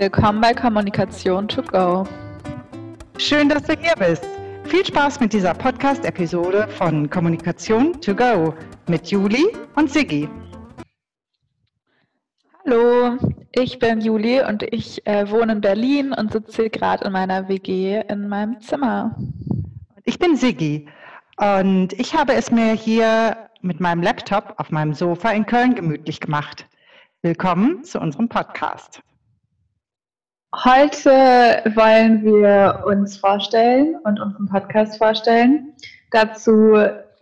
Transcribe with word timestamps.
Willkommen 0.00 0.40
bei 0.40 0.54
Kommunikation 0.54 1.46
to 1.46 1.60
go. 1.60 2.04
Schön, 3.18 3.50
dass 3.50 3.64
du 3.64 3.74
hier 3.78 3.92
bist. 3.98 4.24
Viel 4.64 4.82
Spaß 4.82 5.20
mit 5.20 5.34
dieser 5.34 5.52
Podcast-Episode 5.52 6.68
von 6.68 7.10
Kommunikation 7.10 8.00
to 8.00 8.14
go 8.14 8.54
mit 8.88 9.08
Juli 9.08 9.54
und 9.76 9.90
Siggi. 9.90 10.26
Hallo, 12.64 13.18
ich 13.52 13.78
bin 13.78 14.00
Juli 14.00 14.42
und 14.42 14.62
ich 14.62 15.06
äh, 15.06 15.30
wohne 15.30 15.52
in 15.52 15.60
Berlin 15.60 16.14
und 16.14 16.32
sitze 16.32 16.70
gerade 16.70 17.04
in 17.04 17.12
meiner 17.12 17.46
WG 17.48 18.00
in 18.08 18.26
meinem 18.26 18.58
Zimmer. 18.62 19.14
Ich 20.04 20.18
bin 20.18 20.34
Siggi 20.34 20.88
und 21.36 21.92
ich 21.92 22.14
habe 22.14 22.32
es 22.32 22.50
mir 22.50 22.72
hier 22.72 23.36
mit 23.60 23.80
meinem 23.80 24.02
Laptop 24.02 24.54
auf 24.56 24.70
meinem 24.70 24.94
Sofa 24.94 25.32
in 25.32 25.44
Köln 25.44 25.74
gemütlich 25.74 26.20
gemacht. 26.20 26.66
Willkommen 27.20 27.84
zu 27.84 28.00
unserem 28.00 28.30
Podcast. 28.30 29.02
Heute 30.52 31.62
wollen 31.76 32.24
wir 32.24 32.82
uns 32.84 33.16
vorstellen 33.16 33.94
und 34.02 34.18
unseren 34.18 34.48
Podcast 34.48 34.98
vorstellen. 34.98 35.72
Dazu 36.10 36.50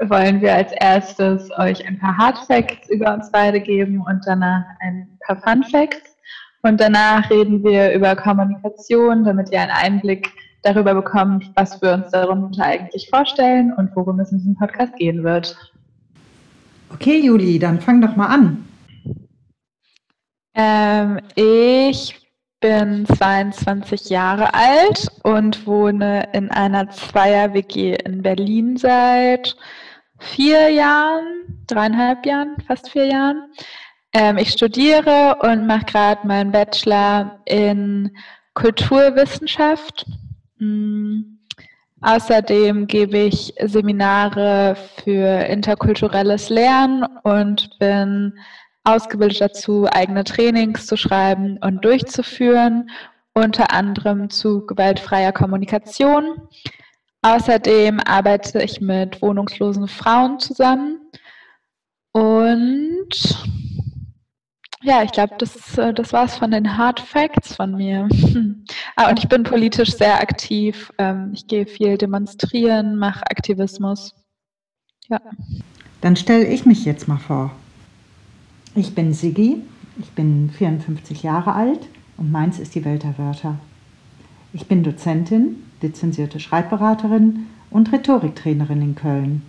wollen 0.01 0.41
wir 0.41 0.54
als 0.54 0.73
erstes 0.73 1.51
euch 1.59 1.87
ein 1.87 1.98
paar 1.98 2.16
Hard 2.16 2.38
Facts 2.38 2.88
über 2.88 3.12
uns 3.12 3.30
beide 3.30 3.60
geben 3.60 4.01
und 4.01 4.23
danach 4.24 4.64
ein 4.80 5.18
paar 5.27 5.37
Fun 5.42 5.62
Facts. 5.64 6.16
Und 6.62 6.80
danach 6.80 7.28
reden 7.28 7.62
wir 7.62 7.92
über 7.92 8.16
Kommunikation, 8.16 9.24
damit 9.24 9.52
ihr 9.52 9.60
einen 9.60 9.73
Einblick 9.73 10.30
darüber 10.62 10.95
bekommt, 10.95 11.52
was 11.54 11.82
wir 11.82 11.92
uns 11.92 12.10
darunter 12.10 12.65
eigentlich 12.65 13.10
vorstellen 13.10 13.74
und 13.74 13.95
worum 13.95 14.20
es 14.20 14.32
in 14.32 14.38
diesem 14.38 14.56
Podcast 14.56 14.96
gehen 14.96 15.23
wird. 15.23 15.54
Okay, 16.95 17.20
Juli, 17.20 17.59
dann 17.59 17.79
fang 17.82 18.01
doch 18.01 18.16
mal 18.16 18.29
an. 18.29 18.65
Ähm, 20.54 21.20
ich 21.34 22.27
bin 22.60 23.06
22 23.06 24.10
Jahre 24.10 24.52
alt 24.52 25.09
und 25.23 25.66
wohne 25.66 26.28
in 26.32 26.51
einer 26.51 26.90
Zweier-WG 26.90 27.96
in 28.04 28.23
Berlin 28.23 28.76
seit 28.76 29.56
vier 30.18 30.68
Jahren, 30.70 31.62
dreieinhalb 31.66 32.26
Jahren, 32.26 32.56
fast 32.66 32.90
vier 32.90 33.06
Jahren. 33.06 33.50
Ähm, 34.12 34.38
ich 34.38 34.50
studiere 34.50 35.37
und 35.42 35.66
mache 35.66 35.84
gerade 35.84 36.26
meinen 36.26 36.50
Bachelor 36.50 37.40
in 37.45 38.16
Kulturwissenschaft. 38.54 40.06
Mhm. 40.59 41.38
Außerdem 42.00 42.87
gebe 42.87 43.18
ich 43.18 43.54
Seminare 43.60 44.76
für 45.02 45.46
interkulturelles 45.46 46.48
Lernen 46.48 47.04
und 47.24 47.76
bin 47.78 48.34
ausgebildet 48.88 49.40
dazu, 49.40 49.86
eigene 49.90 50.24
Trainings 50.24 50.86
zu 50.86 50.96
schreiben 50.96 51.58
und 51.62 51.84
durchzuführen, 51.84 52.90
unter 53.34 53.72
anderem 53.72 54.30
zu 54.30 54.66
gewaltfreier 54.66 55.32
Kommunikation. 55.32 56.48
Außerdem 57.22 58.00
arbeite 58.00 58.62
ich 58.62 58.80
mit 58.80 59.20
wohnungslosen 59.20 59.88
Frauen 59.88 60.38
zusammen 60.38 61.00
und 62.12 63.09
ja, 64.82 65.03
ich 65.03 65.10
glaube, 65.10 65.34
das, 65.38 65.76
äh, 65.76 65.92
das 65.92 66.12
war 66.12 66.25
es 66.25 66.36
von 66.36 66.53
den 66.53 66.78
Hard 66.78 67.00
Facts 67.00 67.54
von 67.56 67.72
mir. 67.76 68.09
ah, 68.97 69.10
und 69.10 69.19
ich 69.19 69.28
bin 69.28 69.42
politisch 69.42 69.91
sehr 69.91 70.20
aktiv. 70.20 70.92
Ähm, 70.98 71.32
ich 71.34 71.48
gehe 71.48 71.66
viel 71.66 71.98
demonstrieren, 71.98 72.97
mache 72.97 73.22
Aktivismus. 73.22 74.14
Ja. 75.09 75.20
Dann 76.00 76.14
stelle 76.14 76.47
ich 76.47 76.64
mich 76.64 76.84
jetzt 76.84 77.09
mal 77.09 77.19
vor. 77.19 77.50
Ich 78.78 78.94
bin 78.94 79.12
Siggi, 79.12 79.56
ich 79.98 80.10
bin 80.10 80.50
54 80.50 81.25
Jahre 81.25 81.53
alt 81.53 81.81
und 82.16 82.31
meins 82.31 82.60
ist 82.60 82.76
die 82.76 82.84
Welt 82.84 83.03
der 83.03 83.19
Wörter. 83.19 83.56
Ich 84.53 84.69
bin 84.69 84.84
Dozentin, 84.84 85.65
lizenzierte 85.83 86.39
Schreibberaterin 86.39 87.47
und 87.71 87.93
Rhetoriktrainerin 87.93 88.81
in 88.81 88.94
Köln. 88.94 89.43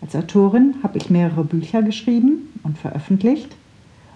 Als 0.00 0.14
Autorin 0.14 0.76
habe 0.84 0.96
ich 0.98 1.10
mehrere 1.10 1.42
Bücher 1.42 1.82
geschrieben 1.82 2.52
und 2.62 2.78
veröffentlicht 2.78 3.56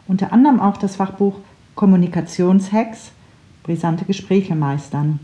unter 0.06 0.32
anderem 0.32 0.60
auch 0.60 0.76
das 0.76 0.94
Fachbuch 0.94 1.41
Kommunikationshacks, 1.75 3.10
brisante 3.64 4.04
Gespräche 4.04 4.54
meistern. 4.54 5.19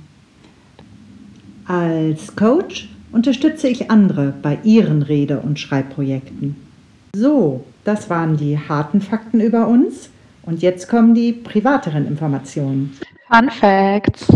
Als 1.65 2.35
Coach 2.35 2.89
unterstütze 3.13 3.69
ich 3.69 3.89
andere 3.89 4.35
bei 4.43 4.59
ihren 4.65 5.03
Rede- 5.03 5.39
und 5.39 5.61
Schreibprojekten. 5.61 6.70
So, 7.15 7.65
das 7.85 8.09
waren 8.09 8.37
die 8.37 8.59
harten 8.59 9.01
Fakten 9.01 9.41
über 9.41 9.67
uns 9.67 10.11
und 10.43 10.63
jetzt 10.63 10.89
kommen 10.89 11.15
die 11.15 11.33
privateren 11.33 12.07
Informationen. 12.07 12.97
Fun 13.29 13.51
Facts. 13.51 14.27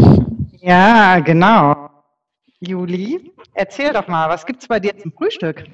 Ja, 0.60 1.20
genau. 1.20 1.90
Juli, 2.60 3.32
erzähl 3.52 3.92
doch 3.92 4.08
mal, 4.08 4.28
was 4.28 4.44
gibt 4.44 4.62
es 4.62 4.68
bei 4.68 4.80
dir 4.80 4.96
zum 4.98 5.12
Frühstück? 5.12 5.64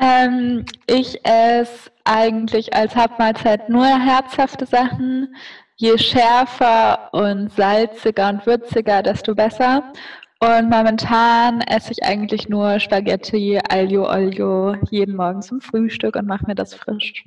Ähm, 0.00 0.64
ich 0.86 1.24
esse 1.24 1.90
eigentlich 2.04 2.74
als 2.74 2.94
Hauptmahlzeit 2.96 3.68
nur 3.68 3.86
herzhafte 3.86 4.66
Sachen. 4.66 5.34
Je 5.76 5.96
schärfer 5.96 7.08
und 7.12 7.52
salziger 7.52 8.28
und 8.28 8.46
würziger, 8.46 9.02
desto 9.02 9.34
besser. 9.34 9.92
Und 10.42 10.70
momentan 10.70 11.60
esse 11.60 11.92
ich 11.92 12.02
eigentlich 12.02 12.48
nur 12.48 12.80
Spaghetti, 12.80 13.60
Aglio 13.68 14.10
Olio 14.10 14.74
jeden 14.90 15.14
Morgen 15.14 15.40
zum 15.40 15.60
Frühstück 15.60 16.16
und 16.16 16.26
mache 16.26 16.44
mir 16.48 16.56
das 16.56 16.74
frisch. 16.74 17.22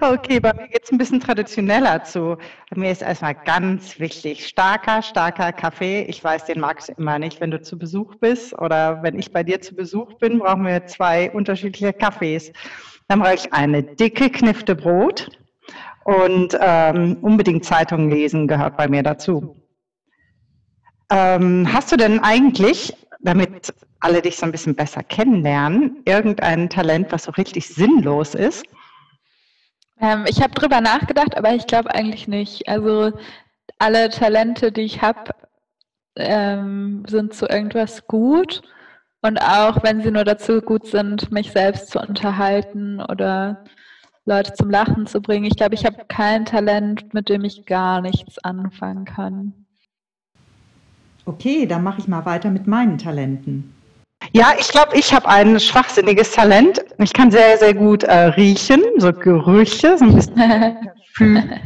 Okay, 0.00 0.40
bei 0.40 0.54
mir 0.54 0.68
geht 0.68 0.84
es 0.84 0.90
ein 0.90 0.96
bisschen 0.96 1.20
traditioneller 1.20 2.04
zu. 2.04 2.38
Mir 2.74 2.90
ist 2.90 3.02
erstmal 3.02 3.34
ganz 3.34 4.00
wichtig, 4.00 4.46
starker, 4.46 5.02
starker 5.02 5.52
Kaffee. 5.52 6.04
Ich 6.04 6.24
weiß, 6.24 6.46
den 6.46 6.58
magst 6.58 6.88
du 6.88 6.94
immer 6.94 7.18
nicht, 7.18 7.38
wenn 7.42 7.50
du 7.50 7.60
zu 7.60 7.78
Besuch 7.78 8.14
bist 8.14 8.58
oder 8.58 9.02
wenn 9.02 9.18
ich 9.18 9.30
bei 9.30 9.42
dir 9.42 9.60
zu 9.60 9.74
Besuch 9.74 10.14
bin, 10.14 10.38
brauchen 10.38 10.64
wir 10.64 10.86
zwei 10.86 11.30
unterschiedliche 11.32 11.92
Kaffees. 11.92 12.50
Dann 13.08 13.20
brauche 13.20 13.34
ich 13.34 13.52
eine 13.52 13.82
dicke 13.82 14.30
Knifte 14.30 14.74
Brot 14.74 15.28
und 16.04 16.56
ähm, 16.58 17.18
unbedingt 17.20 17.66
Zeitungen 17.66 18.08
lesen 18.08 18.48
gehört 18.48 18.78
bei 18.78 18.88
mir 18.88 19.02
dazu. 19.02 19.61
Ähm, 21.12 21.68
hast 21.70 21.92
du 21.92 21.96
denn 21.96 22.20
eigentlich, 22.20 22.96
damit 23.20 23.74
alle 24.00 24.22
dich 24.22 24.36
so 24.36 24.46
ein 24.46 24.52
bisschen 24.52 24.74
besser 24.74 25.02
kennenlernen, 25.02 26.00
irgendein 26.06 26.70
Talent, 26.70 27.12
was 27.12 27.24
so 27.24 27.32
richtig 27.32 27.68
sinnlos 27.68 28.34
ist? 28.34 28.64
Ähm, 30.00 30.24
ich 30.26 30.40
habe 30.40 30.54
drüber 30.54 30.80
nachgedacht, 30.80 31.36
aber 31.36 31.54
ich 31.54 31.66
glaube 31.66 31.94
eigentlich 31.94 32.28
nicht. 32.28 32.66
Also 32.66 33.12
alle 33.78 34.08
Talente, 34.08 34.72
die 34.72 34.82
ich 34.82 35.02
habe, 35.02 35.32
ähm, 36.16 37.04
sind 37.06 37.34
zu 37.34 37.46
irgendwas 37.46 38.06
gut. 38.06 38.62
Und 39.20 39.38
auch 39.38 39.82
wenn 39.82 40.00
sie 40.00 40.10
nur 40.10 40.24
dazu 40.24 40.62
gut 40.62 40.86
sind, 40.86 41.30
mich 41.30 41.52
selbst 41.52 41.90
zu 41.90 42.00
unterhalten 42.00 43.02
oder 43.02 43.64
Leute 44.24 44.54
zum 44.54 44.70
Lachen 44.70 45.06
zu 45.06 45.20
bringen. 45.20 45.44
Ich 45.44 45.56
glaube, 45.56 45.74
ich 45.74 45.84
habe 45.84 46.06
kein 46.08 46.46
Talent, 46.46 47.12
mit 47.12 47.28
dem 47.28 47.44
ich 47.44 47.66
gar 47.66 48.00
nichts 48.00 48.38
anfangen 48.38 49.04
kann. 49.04 49.61
Okay, 51.24 51.66
dann 51.66 51.82
mache 51.82 52.00
ich 52.00 52.08
mal 52.08 52.24
weiter 52.26 52.50
mit 52.50 52.66
meinen 52.66 52.98
Talenten. 52.98 53.72
Ja, 54.32 54.52
ich 54.58 54.68
glaube, 54.68 54.96
ich 54.96 55.12
habe 55.12 55.28
ein 55.28 55.58
schwachsinniges 55.58 56.32
Talent. 56.32 56.84
Ich 56.98 57.12
kann 57.12 57.30
sehr, 57.30 57.58
sehr 57.58 57.74
gut 57.74 58.04
äh, 58.04 58.26
riechen, 58.28 58.82
so 58.98 59.12
Gerüche, 59.12 59.98
so 59.98 60.04
ein 60.04 60.14
bisschen. 60.14 60.76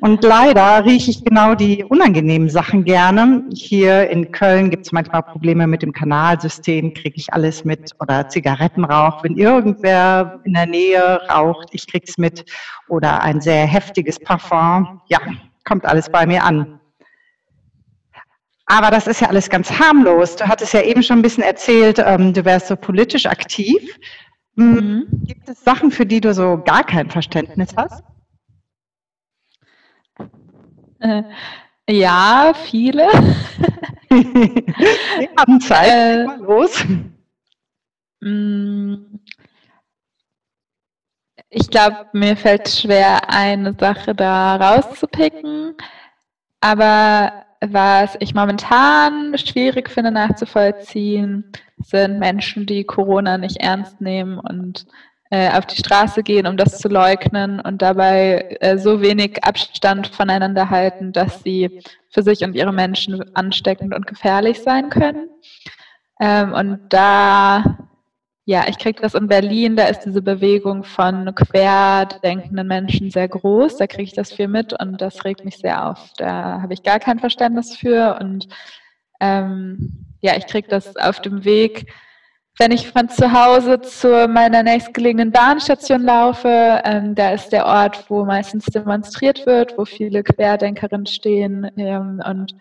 Und 0.00 0.24
leider 0.24 0.84
rieche 0.84 1.12
ich 1.12 1.24
genau 1.24 1.54
die 1.54 1.84
unangenehmen 1.84 2.48
Sachen 2.48 2.82
gerne. 2.82 3.44
Hier 3.54 4.10
in 4.10 4.32
Köln 4.32 4.68
gibt 4.68 4.86
es 4.86 4.90
manchmal 4.90 5.22
Probleme 5.22 5.68
mit 5.68 5.82
dem 5.82 5.92
Kanalsystem, 5.92 6.92
kriege 6.92 7.14
ich 7.16 7.32
alles 7.32 7.64
mit. 7.64 7.92
Oder 8.00 8.28
Zigarettenrauch, 8.28 9.22
wenn 9.22 9.36
irgendwer 9.36 10.40
in 10.42 10.54
der 10.54 10.66
Nähe 10.66 11.20
raucht, 11.30 11.68
ich 11.70 11.86
krieg's 11.86 12.18
mit. 12.18 12.44
Oder 12.88 13.22
ein 13.22 13.40
sehr 13.40 13.64
heftiges 13.64 14.18
Parfum, 14.18 15.00
ja, 15.06 15.20
kommt 15.64 15.86
alles 15.86 16.10
bei 16.10 16.26
mir 16.26 16.42
an. 16.42 16.80
Aber 18.72 18.90
das 18.90 19.06
ist 19.06 19.20
ja 19.20 19.28
alles 19.28 19.50
ganz 19.50 19.70
harmlos. 19.70 20.34
Du 20.36 20.48
hattest 20.48 20.72
ja 20.72 20.80
eben 20.80 21.02
schon 21.02 21.18
ein 21.18 21.22
bisschen 21.22 21.44
erzählt, 21.44 21.98
ähm, 21.98 22.32
du 22.32 22.42
wärst 22.42 22.68
so 22.68 22.76
politisch 22.76 23.26
aktiv. 23.26 23.82
Hm, 24.56 24.74
mhm. 24.74 25.06
Gibt 25.26 25.46
es 25.46 25.62
Sachen, 25.62 25.90
für 25.90 26.06
die 26.06 26.22
du 26.22 26.32
so 26.32 26.56
gar 26.64 26.82
kein 26.82 27.10
Verständnis 27.10 27.68
hast? 27.76 28.02
Äh, 31.00 31.22
ja, 31.86 32.54
viele. 32.64 33.08
Wir 34.08 35.28
haben 35.38 35.60
Zeit, 35.60 35.90
äh, 35.90 36.24
mal 36.24 36.40
los. 36.40 36.82
Hm. 38.22 39.20
Ich 41.50 41.68
glaube, 41.68 42.06
mir 42.14 42.38
fällt 42.38 42.70
schwer, 42.70 43.28
eine 43.28 43.74
Sache 43.78 44.14
da 44.14 44.56
rauszupicken. 44.56 45.74
Aber 46.62 47.41
was 47.70 48.16
ich 48.18 48.34
momentan 48.34 49.36
schwierig 49.38 49.88
finde 49.88 50.10
nachzuvollziehen, 50.10 51.52
sind 51.78 52.18
Menschen, 52.18 52.66
die 52.66 52.84
Corona 52.84 53.38
nicht 53.38 53.58
ernst 53.58 54.00
nehmen 54.00 54.38
und 54.38 54.86
äh, 55.30 55.50
auf 55.56 55.66
die 55.66 55.76
Straße 55.76 56.22
gehen, 56.22 56.46
um 56.46 56.56
das 56.56 56.78
zu 56.78 56.88
leugnen 56.88 57.60
und 57.60 57.80
dabei 57.80 58.58
äh, 58.60 58.76
so 58.76 59.00
wenig 59.00 59.42
Abstand 59.44 60.08
voneinander 60.08 60.70
halten, 60.70 61.12
dass 61.12 61.42
sie 61.42 61.80
für 62.10 62.22
sich 62.22 62.44
und 62.44 62.54
ihre 62.54 62.72
Menschen 62.72 63.34
ansteckend 63.34 63.94
und 63.94 64.06
gefährlich 64.06 64.60
sein 64.60 64.90
können. 64.90 65.30
Ähm, 66.20 66.52
und 66.52 66.80
da, 66.90 67.78
ja, 68.44 68.64
ich 68.68 68.78
kriege 68.78 69.00
das 69.00 69.14
in 69.14 69.28
Berlin, 69.28 69.76
da 69.76 69.86
ist 69.86 70.00
diese 70.00 70.22
Bewegung 70.22 70.84
von 70.84 71.32
querdenkenden 71.34 72.66
Menschen 72.66 73.10
sehr 73.10 73.28
groß, 73.28 73.76
da 73.76 73.86
kriege 73.86 74.04
ich 74.04 74.14
das 74.14 74.32
viel 74.32 74.48
mit 74.48 74.72
und 74.80 75.00
das 75.00 75.24
regt 75.24 75.44
mich 75.44 75.58
sehr 75.58 75.86
auf. 75.88 76.12
Da 76.16 76.60
habe 76.60 76.74
ich 76.74 76.82
gar 76.82 76.98
kein 76.98 77.18
Verständnis 77.20 77.76
für 77.76 78.18
und 78.20 78.48
ähm, 79.20 80.06
ja, 80.20 80.36
ich 80.36 80.46
kriege 80.46 80.68
das 80.68 80.96
auf 80.96 81.20
dem 81.20 81.44
Weg 81.44 81.86
wenn 82.58 82.70
ich 82.70 82.90
von 82.90 83.08
zu 83.08 83.32
Hause 83.32 83.80
zu 83.80 84.28
meiner 84.28 84.62
nächstgelegenen 84.62 85.32
Bahnstation 85.32 86.02
laufe, 86.02 86.82
ähm, 86.84 87.14
da 87.14 87.30
ist 87.32 87.50
der 87.50 87.66
Ort, 87.66 88.04
wo 88.10 88.24
meistens 88.24 88.66
demonstriert 88.66 89.46
wird, 89.46 89.76
wo 89.78 89.84
viele 89.84 90.22
Querdenkerinnen 90.22 91.06
stehen. 91.06 91.70
Ähm, 91.76 92.22
und 92.24 92.54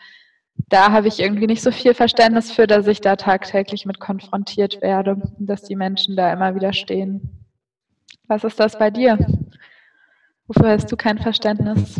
da 0.56 0.92
habe 0.92 1.08
ich 1.08 1.20
irgendwie 1.20 1.48
nicht 1.48 1.62
so 1.62 1.72
viel 1.72 1.94
Verständnis 1.94 2.52
für, 2.52 2.68
dass 2.68 2.88
ich 2.88 3.02
da 3.02 3.16
tagtäglich 3.16 3.86
mit 3.86 4.00
konfrontiert 4.00 4.82
werde, 4.82 5.22
dass 5.40 5.64
die 5.64 5.76
Menschen 5.76 6.16
da 6.16 6.32
immer 6.32 6.56
wieder 6.56 6.74
stehen. 6.74 7.46
Was 8.28 8.44
ist 8.44 8.60
das 8.60 8.78
bei 8.78 8.90
dir? 8.90 9.18
Wofür 10.48 10.72
hast 10.72 10.92
du 10.92 10.96
kein 10.96 11.18
Verständnis? 11.18 12.00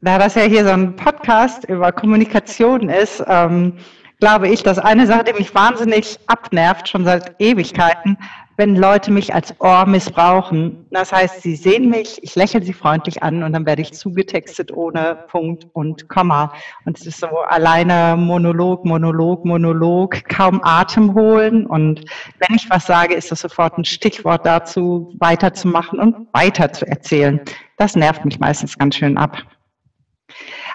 Da 0.00 0.18
das 0.18 0.34
ja 0.34 0.42
hier 0.42 0.64
so 0.64 0.70
ein 0.70 0.96
Podcast 0.96 1.64
über 1.64 1.92
Kommunikation 1.92 2.88
ist, 2.88 3.22
ähm, 3.26 3.78
glaube 4.20 4.48
ich, 4.48 4.62
dass 4.62 4.78
eine 4.78 5.06
Sache, 5.06 5.24
die 5.24 5.32
mich 5.32 5.54
wahnsinnig 5.54 6.18
abnervt, 6.26 6.88
schon 6.88 7.04
seit 7.04 7.34
Ewigkeiten, 7.38 8.16
wenn 8.56 8.76
Leute 8.76 9.10
mich 9.10 9.34
als 9.34 9.58
Ohr 9.60 9.86
missbrauchen. 9.86 10.86
Das 10.90 11.12
heißt, 11.12 11.42
sie 11.42 11.56
sehen 11.56 11.90
mich, 11.90 12.22
ich 12.22 12.34
lächle 12.36 12.62
sie 12.62 12.72
freundlich 12.72 13.22
an 13.22 13.42
und 13.42 13.52
dann 13.52 13.66
werde 13.66 13.82
ich 13.82 13.92
zugetextet 13.92 14.72
ohne 14.72 15.24
Punkt 15.28 15.66
und 15.72 16.08
Komma. 16.08 16.52
Und 16.84 16.98
es 16.98 17.06
ist 17.06 17.20
so 17.20 17.26
alleine 17.26 18.16
Monolog, 18.16 18.84
Monolog, 18.84 19.44
Monolog, 19.44 20.28
kaum 20.28 20.60
Atem 20.62 21.14
holen. 21.14 21.66
Und 21.66 22.04
wenn 22.38 22.56
ich 22.56 22.68
was 22.70 22.86
sage, 22.86 23.14
ist 23.14 23.30
das 23.30 23.40
sofort 23.40 23.78
ein 23.78 23.84
Stichwort 23.84 24.46
dazu, 24.46 25.14
weiterzumachen 25.18 25.98
und 25.98 26.28
weiter 26.32 26.72
zu 26.72 26.86
erzählen. 26.86 27.40
Das 27.76 27.96
nervt 27.96 28.24
mich 28.24 28.38
meistens 28.38 28.78
ganz 28.78 28.96
schön 28.96 29.18
ab. 29.18 29.38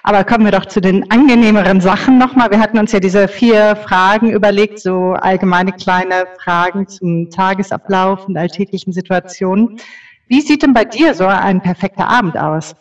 Aber 0.02 0.24
kommen 0.24 0.44
wir 0.44 0.52
doch 0.52 0.66
zu 0.66 0.80
den 0.80 1.10
angenehmeren 1.10 1.80
Sachen 1.80 2.16
nochmal. 2.18 2.50
Wir 2.50 2.60
hatten 2.60 2.78
uns 2.78 2.92
ja 2.92 3.00
diese 3.00 3.28
vier 3.28 3.76
Fragen 3.76 4.30
überlegt, 4.30 4.80
so 4.80 5.12
allgemeine 5.12 5.72
kleine 5.72 6.26
Fragen 6.42 6.88
zum 6.88 7.30
Tagesablauf 7.30 8.26
und 8.26 8.36
alltäglichen 8.36 8.92
Situationen. 8.92 9.78
Wie 10.26 10.40
sieht 10.40 10.62
denn 10.62 10.72
bei 10.72 10.84
dir 10.84 11.12
so 11.14 11.26
ein 11.26 11.60
perfekter 11.60 12.08
Abend 12.08 12.38
aus? 12.38 12.74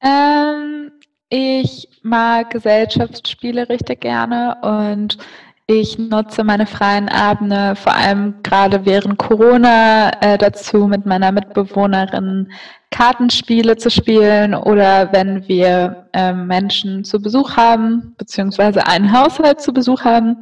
Ähm, 0.00 0.92
ich 1.28 1.88
mag 2.02 2.50
Gesellschaftsspiele 2.50 3.68
richtig 3.68 4.00
gerne 4.00 4.56
und 4.62 5.18
ich 5.66 5.98
nutze 5.98 6.44
meine 6.44 6.66
freien 6.66 7.08
Abende 7.08 7.74
vor 7.74 7.92
allem 7.92 8.36
gerade 8.44 8.86
während 8.86 9.18
Corona 9.18 10.10
äh, 10.20 10.38
dazu, 10.38 10.86
mit 10.86 11.06
meiner 11.06 11.32
Mitbewohnerin 11.32 12.52
Kartenspiele 12.96 13.76
zu 13.76 13.90
spielen 13.90 14.54
oder 14.54 15.12
wenn 15.12 15.46
wir 15.48 16.08
äh, 16.14 16.32
Menschen 16.32 17.04
zu 17.04 17.20
Besuch 17.20 17.54
haben, 17.54 18.14
beziehungsweise 18.16 18.86
einen 18.86 19.12
Haushalt 19.12 19.60
zu 19.60 19.74
Besuch 19.74 20.02
haben, 20.04 20.38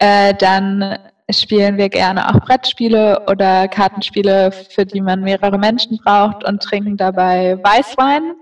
äh, 0.00 0.34
dann 0.34 0.98
spielen 1.30 1.78
wir 1.78 1.88
gerne 1.88 2.28
auch 2.28 2.40
Brettspiele 2.40 3.22
oder 3.30 3.68
Kartenspiele, 3.68 4.52
für 4.52 4.84
die 4.84 5.00
man 5.00 5.22
mehrere 5.22 5.56
Menschen 5.56 5.96
braucht 5.96 6.44
und 6.44 6.62
trinken 6.62 6.98
dabei 6.98 7.56
Weißwein 7.62 8.34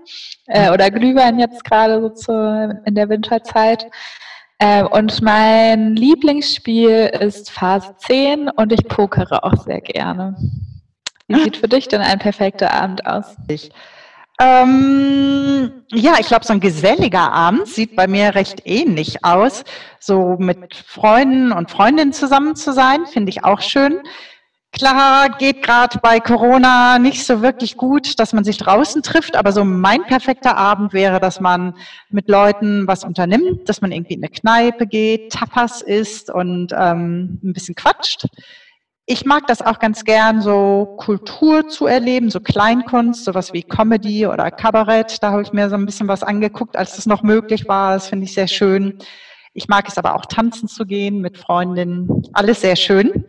äh, 0.47 0.69
oder 0.69 0.91
Glühwein 0.91 1.39
jetzt 1.39 1.63
gerade 1.63 2.01
so 2.01 2.09
zu, 2.09 2.81
in 2.85 2.95
der 2.95 3.07
Winterzeit. 3.07 3.85
Ähm, 4.59 4.87
und 4.87 5.21
mein 5.21 5.95
Lieblingsspiel 5.95 7.11
ist 7.21 7.49
Phase 7.49 7.95
10 7.99 8.49
und 8.49 8.73
ich 8.73 8.85
pokere 8.89 9.41
auch 9.45 9.55
sehr 9.63 9.79
gerne. 9.79 10.35
Wie 11.27 11.41
sieht 11.41 11.57
für 11.57 11.67
dich 11.67 11.87
denn 11.87 12.01
ein 12.01 12.19
perfekter 12.19 12.73
Abend 12.73 13.05
aus? 13.05 13.35
Ich. 13.47 13.71
Ähm, 14.39 15.85
ja, 15.91 16.15
ich 16.19 16.27
glaube, 16.27 16.45
so 16.45 16.53
ein 16.53 16.59
geselliger 16.59 17.31
Abend 17.31 17.67
sieht 17.67 17.95
bei 17.95 18.07
mir 18.07 18.35
recht 18.35 18.63
ähnlich 18.65 19.23
aus. 19.23 19.63
So 19.99 20.37
mit 20.39 20.75
Freunden 20.75 21.51
und 21.51 21.69
Freundinnen 21.69 22.13
zusammen 22.13 22.55
zu 22.55 22.73
sein, 22.73 23.05
finde 23.05 23.29
ich 23.29 23.43
auch 23.43 23.61
schön. 23.61 24.01
Klar, 24.73 25.29
geht 25.37 25.61
gerade 25.61 25.99
bei 26.01 26.19
Corona 26.19 26.97
nicht 26.97 27.23
so 27.25 27.43
wirklich 27.43 27.77
gut, 27.77 28.19
dass 28.19 28.33
man 28.33 28.43
sich 28.43 28.57
draußen 28.57 29.03
trifft, 29.03 29.35
aber 29.35 29.51
so 29.51 29.63
mein 29.63 30.03
perfekter 30.05 30.57
Abend 30.57 30.93
wäre, 30.93 31.19
dass 31.19 31.39
man 31.39 31.75
mit 32.09 32.27
Leuten 32.27 32.87
was 32.87 33.03
unternimmt, 33.03 33.69
dass 33.69 33.81
man 33.81 33.91
irgendwie 33.91 34.15
in 34.15 34.23
eine 34.23 34.31
Kneipe 34.31 34.87
geht, 34.87 35.31
Tapas 35.31 35.83
isst 35.83 36.31
und 36.31 36.73
ähm, 36.75 37.39
ein 37.43 37.53
bisschen 37.53 37.75
quatscht. 37.75 38.25
Ich 39.05 39.25
mag 39.25 39.47
das 39.47 39.61
auch 39.61 39.79
ganz 39.79 40.05
gern, 40.05 40.41
so 40.41 40.95
Kultur 40.97 41.67
zu 41.67 41.87
erleben, 41.87 42.29
so 42.29 42.39
Kleinkunst, 42.39 43.25
sowas 43.25 43.51
wie 43.51 43.61
Comedy 43.61 44.25
oder 44.27 44.49
Kabarett. 44.49 45.21
Da 45.21 45.31
habe 45.31 45.41
ich 45.41 45.51
mir 45.51 45.69
so 45.69 45.75
ein 45.75 45.85
bisschen 45.85 46.07
was 46.07 46.23
angeguckt, 46.23 46.77
als 46.77 46.95
das 46.95 47.05
noch 47.05 47.21
möglich 47.21 47.67
war. 47.67 47.95
Das 47.95 48.07
finde 48.07 48.25
ich 48.25 48.33
sehr 48.33 48.47
schön. 48.47 48.97
Ich 49.53 49.67
mag 49.67 49.89
es 49.89 49.97
aber 49.97 50.15
auch 50.15 50.25
tanzen 50.25 50.69
zu 50.69 50.85
gehen 50.85 51.19
mit 51.19 51.37
Freundinnen. 51.37 52.23
Alles 52.31 52.61
sehr 52.61 52.77
schön. 52.77 53.25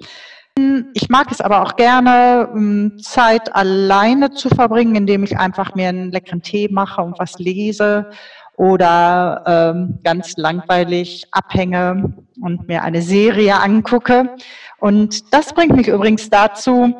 Ich 0.95 1.09
mag 1.09 1.33
es 1.33 1.41
aber 1.41 1.63
auch 1.63 1.75
gerne, 1.75 2.49
ähm, 2.55 2.97
Zeit 3.03 3.53
alleine 3.57 4.31
zu 4.31 4.49
verbringen, 4.51 4.95
indem 4.95 5.25
ich 5.25 5.37
einfach 5.37 5.75
mir 5.75 5.89
einen 5.89 6.13
leckeren 6.13 6.43
Tee 6.43 6.69
mache 6.71 7.03
und 7.03 7.19
was 7.19 7.41
lese 7.41 8.11
oder 8.57 9.43
ähm, 9.47 9.99
ganz 10.03 10.37
langweilig 10.37 11.27
abhänge 11.33 12.15
und 12.41 12.69
mir 12.69 12.83
eine 12.83 13.03
Serie 13.03 13.61
angucke. 13.61 14.37
Und 14.79 15.33
das 15.33 15.53
bringt 15.53 15.77
mich 15.77 15.89
übrigens 15.89 16.31
dazu, 16.31 16.95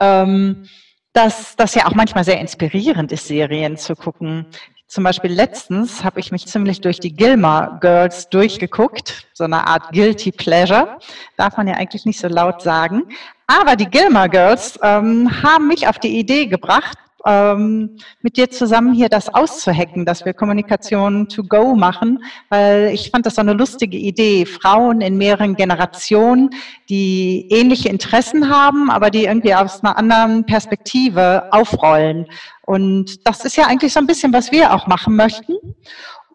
ähm, 0.00 0.66
dass 1.12 1.56
das 1.56 1.74
ja 1.74 1.86
auch 1.86 1.94
manchmal 1.94 2.24
sehr 2.24 2.40
inspirierend 2.40 3.12
ist, 3.12 3.26
Serien 3.26 3.76
zu 3.76 3.96
gucken. 3.96 4.46
Zum 4.88 5.02
Beispiel 5.02 5.32
letztens 5.32 6.04
habe 6.04 6.20
ich 6.20 6.30
mich 6.30 6.46
ziemlich 6.46 6.80
durch 6.80 7.00
die 7.00 7.12
Gilmore 7.12 7.78
Girls 7.80 8.28
durchgeguckt, 8.28 9.26
so 9.34 9.44
eine 9.44 9.66
Art 9.66 9.92
Guilty 9.92 10.30
Pleasure, 10.30 10.98
darf 11.36 11.56
man 11.56 11.66
ja 11.66 11.74
eigentlich 11.74 12.04
nicht 12.04 12.20
so 12.20 12.28
laut 12.28 12.62
sagen. 12.62 13.02
Aber 13.48 13.74
die 13.76 13.86
Gilmore 13.86 14.28
Girls 14.28 14.78
ähm, 14.82 15.42
haben 15.42 15.68
mich 15.68 15.88
auf 15.88 15.98
die 15.98 16.18
Idee 16.18 16.46
gebracht, 16.46 16.98
ähm, 17.26 17.96
mit 18.22 18.36
dir 18.36 18.50
zusammen 18.50 18.94
hier 18.94 19.08
das 19.08 19.28
auszuhacken, 19.32 20.04
dass 20.04 20.24
wir 20.24 20.32
Kommunikation 20.32 21.28
to 21.28 21.42
go 21.42 21.74
machen, 21.74 22.22
weil 22.48 22.90
ich 22.94 23.10
fand 23.10 23.26
das 23.26 23.34
so 23.34 23.40
eine 23.40 23.52
lustige 23.52 23.96
Idee. 23.96 24.46
Frauen 24.46 25.00
in 25.00 25.18
mehreren 25.18 25.56
Generationen, 25.56 26.50
die 26.88 27.48
ähnliche 27.50 27.88
Interessen 27.88 28.48
haben, 28.48 28.90
aber 28.90 29.10
die 29.10 29.24
irgendwie 29.24 29.54
aus 29.54 29.82
einer 29.82 29.98
anderen 29.98 30.46
Perspektive 30.46 31.52
aufrollen. 31.52 32.26
Und 32.64 33.26
das 33.26 33.44
ist 33.44 33.56
ja 33.56 33.66
eigentlich 33.66 33.92
so 33.92 34.00
ein 34.00 34.06
bisschen, 34.06 34.32
was 34.32 34.52
wir 34.52 34.72
auch 34.72 34.86
machen 34.86 35.16
möchten. 35.16 35.54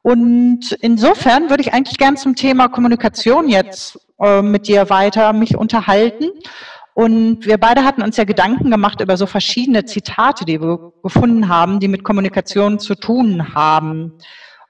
Und 0.01 0.71
insofern 0.81 1.50
würde 1.50 1.62
ich 1.62 1.74
eigentlich 1.74 1.98
gern 1.98 2.17
zum 2.17 2.36
Thema 2.36 2.67
Kommunikation 2.67 3.48
jetzt 3.48 4.00
äh, 4.19 4.41
mit 4.41 4.67
dir 4.67 4.89
weiter 4.89 5.31
mich 5.33 5.55
unterhalten. 5.55 6.29
Und 6.93 7.45
wir 7.45 7.57
beide 7.57 7.86
hatten 7.86 8.01
uns 8.01 8.17
ja 8.17 8.25
Gedanken 8.25 8.69
gemacht 8.69 9.00
über 9.01 9.15
so 9.15 9.25
verschiedene 9.25 9.86
Zitate, 9.86 10.45
die 10.45 10.62
wir 10.62 10.91
gefunden 11.03 11.48
haben, 11.48 11.79
die 11.79 11.88
mit 11.88 12.03
Kommunikation 12.03 12.79
zu 12.79 12.95
tun 12.95 13.53
haben. 13.53 14.17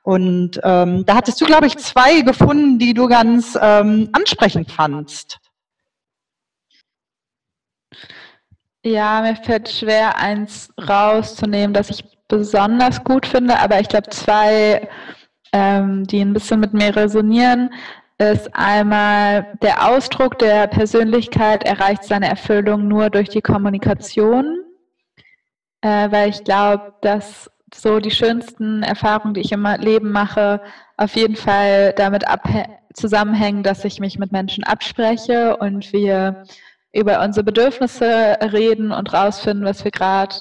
Und 0.04 0.60
ähm, 0.64 1.06
da 1.06 1.16
hattest 1.16 1.42
du, 1.42 1.46
glaube 1.46 1.68
ich, 1.68 1.78
zwei 1.78 2.22
gefunden, 2.22 2.80
die 2.80 2.94
du 2.94 3.08
ganz 3.08 3.58
ähm, 3.60 4.10
ansprechend 4.14 4.72
fandst. 4.72 5.40
Ja, 8.84 9.22
mir 9.22 9.36
fällt 9.36 9.70
schwer, 9.70 10.18
eins 10.18 10.74
rauszunehmen, 10.80 11.74
das 11.74 11.92
ich 11.92 12.04
besonders 12.28 13.04
gut 13.04 13.28
finde, 13.28 13.60
aber 13.60 13.80
ich 13.80 13.90
glaube 13.90 14.10
zwei, 14.10 14.90
ähm, 15.54 16.06
die 16.08 16.22
ein 16.22 16.34
bisschen 16.34 16.60
mit 16.60 16.74
mir 16.74 16.96
resonieren 16.96 17.70
ist 18.22 18.54
einmal 18.54 19.58
der 19.62 19.90
Ausdruck 19.90 20.38
der 20.38 20.68
Persönlichkeit 20.68 21.64
erreicht 21.64 22.04
seine 22.04 22.30
Erfüllung 22.30 22.88
nur 22.88 23.10
durch 23.10 23.30
die 23.30 23.42
Kommunikation, 23.42 24.60
äh, 25.82 26.12
weil 26.12 26.30
ich 26.30 26.44
glaube, 26.44 26.94
dass 27.02 27.50
so 27.74 28.00
die 28.00 28.12
schönsten 28.12 28.84
Erfahrungen, 28.84 29.34
die 29.34 29.42
ich 29.42 29.52
im 29.52 29.66
Leben 29.80 30.12
mache, 30.12 30.62
auf 30.98 31.16
jeden 31.16 31.36
Fall 31.36 31.94
damit 31.96 32.26
zusammenhängen, 32.94 33.64
dass 33.64 33.86
ich 33.86 34.00
mich 34.00 34.20
mit 34.20 34.32
Menschen 34.32 34.64
abspreche 34.64 35.58
und 35.58 35.92
wir 35.94 36.44
über 36.94 37.24
unsere 37.24 37.44
Bedürfnisse 37.44 38.38
reden 38.42 38.92
und 38.92 39.14
rausfinden, 39.14 39.66
was 39.66 39.84
wir 39.84 39.92
gerade 39.92 40.36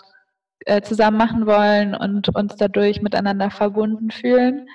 äh, 0.66 0.82
zusammen 0.82 1.16
machen 1.16 1.46
wollen 1.46 1.94
und 1.94 2.34
uns 2.34 2.56
dadurch 2.56 3.00
miteinander 3.00 3.50
verbunden 3.50 4.10
fühlen. 4.10 4.68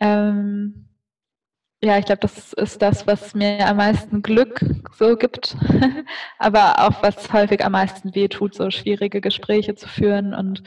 Ähm, 0.00 0.88
ja, 1.84 1.98
ich 1.98 2.04
glaube, 2.04 2.20
das 2.20 2.52
ist 2.52 2.80
das, 2.80 3.06
was 3.08 3.34
mir 3.34 3.66
am 3.66 3.76
meisten 3.78 4.22
Glück 4.22 4.60
so 4.96 5.16
gibt, 5.16 5.56
aber 6.38 6.78
auch 6.78 7.02
was 7.02 7.32
häufig 7.32 7.64
am 7.64 7.72
meisten 7.72 8.14
wehtut, 8.14 8.54
so 8.54 8.70
schwierige 8.70 9.20
Gespräche 9.20 9.74
zu 9.74 9.88
führen. 9.88 10.32
Und 10.32 10.62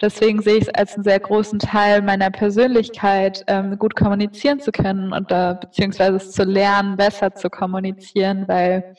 deswegen 0.00 0.40
sehe 0.40 0.56
ich 0.56 0.62
es 0.62 0.74
als 0.74 0.94
einen 0.94 1.04
sehr 1.04 1.20
großen 1.20 1.58
Teil 1.58 2.00
meiner 2.00 2.30
Persönlichkeit, 2.30 3.44
ähm, 3.46 3.78
gut 3.78 3.94
kommunizieren 3.94 4.58
zu 4.58 4.72
können 4.72 5.12
und 5.12 5.30
da 5.30 5.52
beziehungsweise 5.52 6.16
es 6.16 6.32
zu 6.32 6.44
lernen, 6.44 6.96
besser 6.96 7.34
zu 7.34 7.50
kommunizieren, 7.50 8.48
weil 8.48 8.96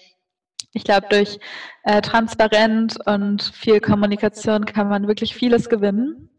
ich 0.73 0.83
glaube, 0.83 1.07
durch 1.09 1.39
äh, 1.83 2.01
Transparenz 2.01 2.99
und 3.05 3.41
viel 3.41 3.79
Kommunikation 3.79 4.65
kann 4.65 4.89
man 4.89 5.07
wirklich 5.07 5.33
vieles 5.33 5.69
gewinnen. 5.69 6.29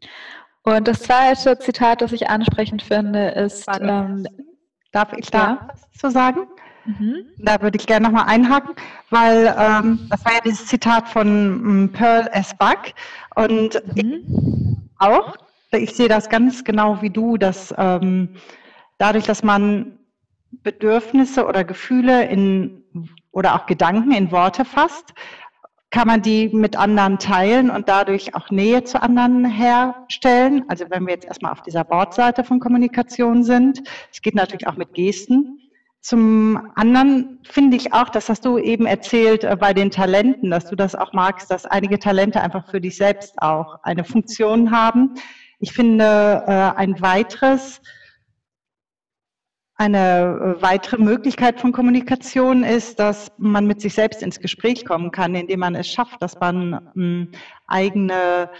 Und 0.62 0.86
das 0.86 1.00
zweite 1.00 1.58
Zitat, 1.58 2.00
das 2.02 2.12
ich 2.12 2.28
ansprechend 2.28 2.82
finde, 2.82 3.28
ist, 3.30 3.66
ähm, 3.80 4.26
darf 4.96 5.12
ich 5.12 5.30
da 5.30 5.68
was 5.68 5.92
zu 5.92 6.10
sagen? 6.10 6.46
Mhm. 6.86 7.26
Da 7.38 7.60
würde 7.60 7.78
ich 7.78 7.86
gerne 7.86 8.06
nochmal 8.06 8.26
einhaken, 8.28 8.74
weil 9.10 9.54
ähm, 9.58 10.06
das 10.08 10.24
war 10.24 10.32
ja 10.32 10.40
dieses 10.44 10.66
Zitat 10.66 11.08
von 11.08 11.26
ähm, 11.28 11.92
Pearl 11.92 12.28
S. 12.32 12.54
Buck 12.56 12.94
und 13.34 13.82
mhm. 13.94 14.88
auch, 14.98 15.36
ich 15.72 15.94
sehe 15.94 16.08
das 16.08 16.30
ganz 16.30 16.64
genau 16.64 17.02
wie 17.02 17.10
du, 17.10 17.36
dass 17.36 17.74
ähm, 17.76 18.36
dadurch, 18.98 19.24
dass 19.24 19.42
man 19.42 19.98
Bedürfnisse 20.62 21.44
oder 21.44 21.64
Gefühle 21.64 22.24
in 22.26 22.82
oder 23.32 23.54
auch 23.54 23.66
Gedanken 23.66 24.12
in 24.12 24.32
Worte 24.32 24.64
fasst, 24.64 25.12
kann 25.90 26.08
man 26.08 26.22
die 26.22 26.48
mit 26.48 26.76
anderen 26.76 27.18
teilen 27.18 27.70
und 27.70 27.88
dadurch 27.88 28.34
auch 28.34 28.50
Nähe 28.50 28.84
zu 28.84 29.00
anderen 29.00 29.44
herstellen. 29.44 30.64
Also 30.68 30.86
wenn 30.90 31.06
wir 31.06 31.14
jetzt 31.14 31.26
erstmal 31.26 31.52
auf 31.52 31.62
dieser 31.62 31.84
Bordseite 31.84 32.44
von 32.44 32.60
Kommunikation 32.60 33.44
sind, 33.44 33.82
es 34.12 34.20
geht 34.20 34.34
natürlich 34.34 34.66
auch 34.66 34.76
mit 34.76 34.94
Gesten. 34.94 35.60
Zum 36.00 36.70
anderen 36.76 37.40
finde 37.42 37.76
ich 37.76 37.92
auch, 37.92 38.10
das 38.10 38.28
hast 38.28 38.44
du 38.44 38.58
eben 38.58 38.86
erzählt 38.86 39.42
äh, 39.42 39.56
bei 39.58 39.74
den 39.74 39.90
Talenten, 39.90 40.50
dass 40.50 40.66
du 40.66 40.76
das 40.76 40.94
auch 40.94 41.12
magst, 41.12 41.50
dass 41.50 41.66
einige 41.66 41.98
Talente 41.98 42.40
einfach 42.40 42.70
für 42.70 42.80
dich 42.80 42.96
selbst 42.96 43.34
auch 43.38 43.82
eine 43.82 44.04
Funktion 44.04 44.70
haben. 44.70 45.14
Ich 45.58 45.72
finde 45.72 46.44
äh, 46.46 46.78
ein 46.78 47.00
weiteres 47.00 47.80
eine 49.76 50.56
äh, 50.58 50.62
weitere 50.62 50.98
Möglichkeit 50.98 51.60
von 51.60 51.72
Kommunikation 51.72 52.64
ist, 52.64 52.98
dass 52.98 53.30
man 53.38 53.66
mit 53.66 53.80
sich 53.80 53.94
selbst 53.94 54.22
ins 54.22 54.40
Gespräch 54.40 54.84
kommen 54.84 55.10
kann, 55.10 55.34
indem 55.34 55.60
man 55.60 55.74
es 55.74 55.88
schafft, 55.88 56.22
dass 56.22 56.38
man 56.40 56.90
ähm, 56.96 57.32
eigene 57.66 58.50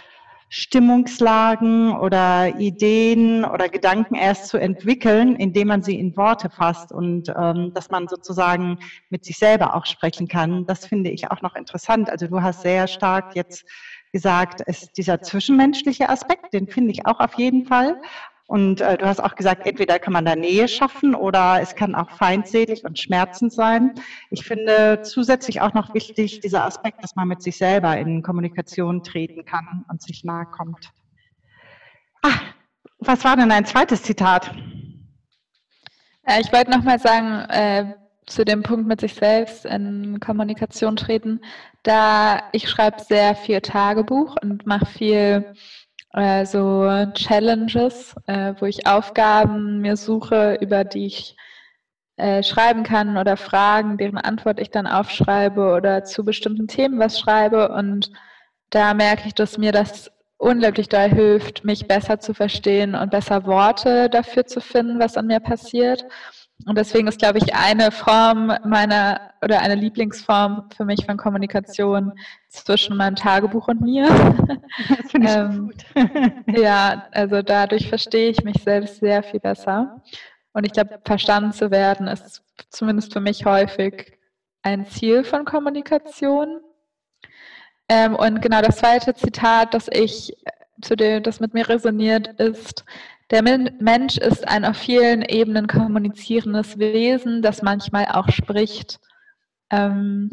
Stimmungslagen 0.49 1.93
oder 1.97 2.57
Ideen 2.57 3.43
oder 3.43 3.67
Gedanken 3.67 4.15
erst 4.15 4.47
zu 4.47 4.57
entwickeln, 4.57 5.35
indem 5.35 5.67
man 5.67 5.83
sie 5.83 5.99
in 5.99 6.15
Worte 6.15 6.49
fasst 6.49 6.93
und 6.93 7.29
ähm, 7.37 7.73
dass 7.73 7.89
man 7.89 8.07
sozusagen 8.07 8.79
mit 9.09 9.25
sich 9.25 9.37
selber 9.37 9.75
auch 9.75 9.85
sprechen 9.85 10.29
kann. 10.29 10.65
Das 10.65 10.85
finde 10.85 11.09
ich 11.09 11.29
auch 11.31 11.41
noch 11.41 11.55
interessant. 11.55 12.09
Also 12.09 12.27
du 12.27 12.41
hast 12.41 12.61
sehr 12.61 12.87
stark 12.87 13.35
jetzt 13.35 13.65
gesagt, 14.13 14.63
es, 14.65 14.91
dieser 14.93 15.21
zwischenmenschliche 15.21 16.07
Aspekt, 16.07 16.53
den 16.53 16.67
finde 16.67 16.91
ich 16.91 17.05
auch 17.05 17.19
auf 17.19 17.33
jeden 17.33 17.65
Fall. 17.65 17.99
Und 18.47 18.79
äh, 18.79 18.97
du 18.97 19.05
hast 19.05 19.19
auch 19.19 19.35
gesagt, 19.35 19.67
entweder 19.67 19.99
kann 19.99 20.13
man 20.13 20.23
da 20.23 20.35
Nähe 20.35 20.69
schaffen 20.69 21.13
oder 21.13 21.59
es 21.61 21.75
kann 21.75 21.95
auch 21.95 22.09
feindselig 22.11 22.85
und 22.85 22.97
schmerzend 22.97 23.51
sein. 23.51 23.95
Ich 24.29 24.45
finde 24.45 25.01
zusätzlich 25.03 25.59
auch 25.59 25.73
noch 25.73 25.93
wichtig 25.93 26.39
dieser 26.39 26.63
Aspekt, 26.63 27.03
dass 27.03 27.17
man 27.17 27.27
mit 27.27 27.41
sich 27.41 27.57
selber 27.57 27.97
in 27.97 28.23
Kommunikation 28.23 29.03
treten 29.03 29.43
kann 29.43 29.85
und 29.89 30.01
sich 30.01 30.23
nahe 30.23 30.45
kommt. 30.45 30.91
Ah, 32.21 32.39
was 32.99 33.25
war 33.25 33.35
denn 33.35 33.51
ein 33.51 33.65
zweites 33.65 34.03
Zitat? 34.03 34.55
Äh, 36.23 36.39
ich 36.39 36.51
wollte 36.53 36.71
nochmal 36.71 36.99
sagen, 36.99 37.49
äh, 37.49 37.95
zu 38.27 38.45
dem 38.45 38.63
Punkt 38.63 38.87
mit 38.87 39.01
sich 39.01 39.13
selbst 39.13 39.65
in 39.65 40.21
Kommunikation 40.21 40.95
treten, 40.95 41.41
da 41.83 42.43
ich 42.53 42.69
schreibe 42.69 43.01
sehr 43.01 43.35
viel 43.35 43.59
Tagebuch 43.59 44.35
und 44.41 44.65
mache 44.65 44.85
viel 44.85 45.53
äh, 46.17 46.45
so 46.45 46.89
Challenges, 47.13 48.15
äh, 48.25 48.53
wo 48.59 48.65
ich 48.65 48.87
Aufgaben 48.87 49.79
mir 49.81 49.95
suche, 49.95 50.57
über 50.61 50.83
die 50.83 51.05
ich 51.05 51.37
äh, 52.17 52.41
schreiben 52.41 52.83
kann 52.83 53.17
oder 53.17 53.37
Fragen, 53.37 53.97
deren 53.97 54.17
Antwort 54.17 54.59
ich 54.59 54.71
dann 54.71 54.87
aufschreibe 54.87 55.75
oder 55.75 56.03
zu 56.03 56.25
bestimmten 56.25 56.67
Themen 56.67 56.99
was 56.99 57.19
schreibe. 57.19 57.69
Und 57.69 58.11
da 58.71 58.93
merke 58.93 59.27
ich, 59.27 59.35
dass 59.35 59.57
mir 59.57 59.71
das 59.71 60.11
unglaublich 60.37 60.89
doll 60.89 61.09
hilft, 61.09 61.63
mich 61.63 61.87
besser 61.87 62.19
zu 62.19 62.33
verstehen 62.33 62.95
und 62.95 63.11
besser 63.11 63.45
Worte 63.45 64.09
dafür 64.09 64.45
zu 64.45 64.61
finden, 64.61 64.99
was 64.99 65.17
an 65.17 65.27
mir 65.27 65.39
passiert. 65.39 66.05
Und 66.65 66.77
deswegen 66.77 67.07
ist, 67.07 67.19
glaube 67.19 67.37
ich, 67.37 67.53
eine 67.55 67.91
Form 67.91 68.51
meiner 68.65 69.31
oder 69.41 69.61
eine 69.61 69.75
Lieblingsform 69.75 70.69
für 70.75 70.85
mich 70.85 71.05
von 71.05 71.15
Kommunikation 71.15 72.13
zwischen 72.49 72.97
meinem 72.97 73.15
Tagebuch 73.15 73.67
und 73.67 73.81
mir. 73.81 74.07
Das 74.89 75.11
finde 75.11 75.27
ich 75.27 75.35
ähm, 75.35 75.71
gut. 76.45 76.57
ja, 76.59 77.07
also 77.11 77.41
dadurch 77.41 77.89
verstehe 77.89 78.29
ich 78.29 78.43
mich 78.43 78.61
selbst 78.61 78.99
sehr 78.99 79.23
viel 79.23 79.39
besser. 79.39 80.03
Und 80.53 80.65
ich 80.65 80.71
glaube, 80.71 80.99
verstanden 81.03 81.51
zu 81.51 81.71
werden 81.71 82.07
ist 82.07 82.43
zumindest 82.69 83.13
für 83.13 83.21
mich 83.21 83.45
häufig 83.45 84.17
ein 84.61 84.85
Ziel 84.85 85.23
von 85.23 85.45
Kommunikation. 85.45 86.59
Ähm, 87.89 88.15
und 88.15 88.41
genau 88.41 88.61
das 88.61 88.77
zweite 88.77 89.13
Zitat, 89.15 89.73
das 89.73 89.87
ich 89.91 90.35
zu 90.81 90.95
dem, 90.95 91.23
das 91.23 91.39
mit 91.39 91.53
mir 91.53 91.67
resoniert, 91.69 92.27
ist, 92.39 92.85
der 93.29 93.43
Mensch 93.43 94.17
ist 94.17 94.47
ein 94.47 94.65
auf 94.65 94.77
vielen 94.77 95.21
Ebenen 95.21 95.67
kommunizierendes 95.67 96.79
Wesen, 96.79 97.41
das 97.41 97.61
manchmal 97.61 98.05
auch 98.05 98.29
spricht. 98.29 98.99
Ähm, 99.69 100.29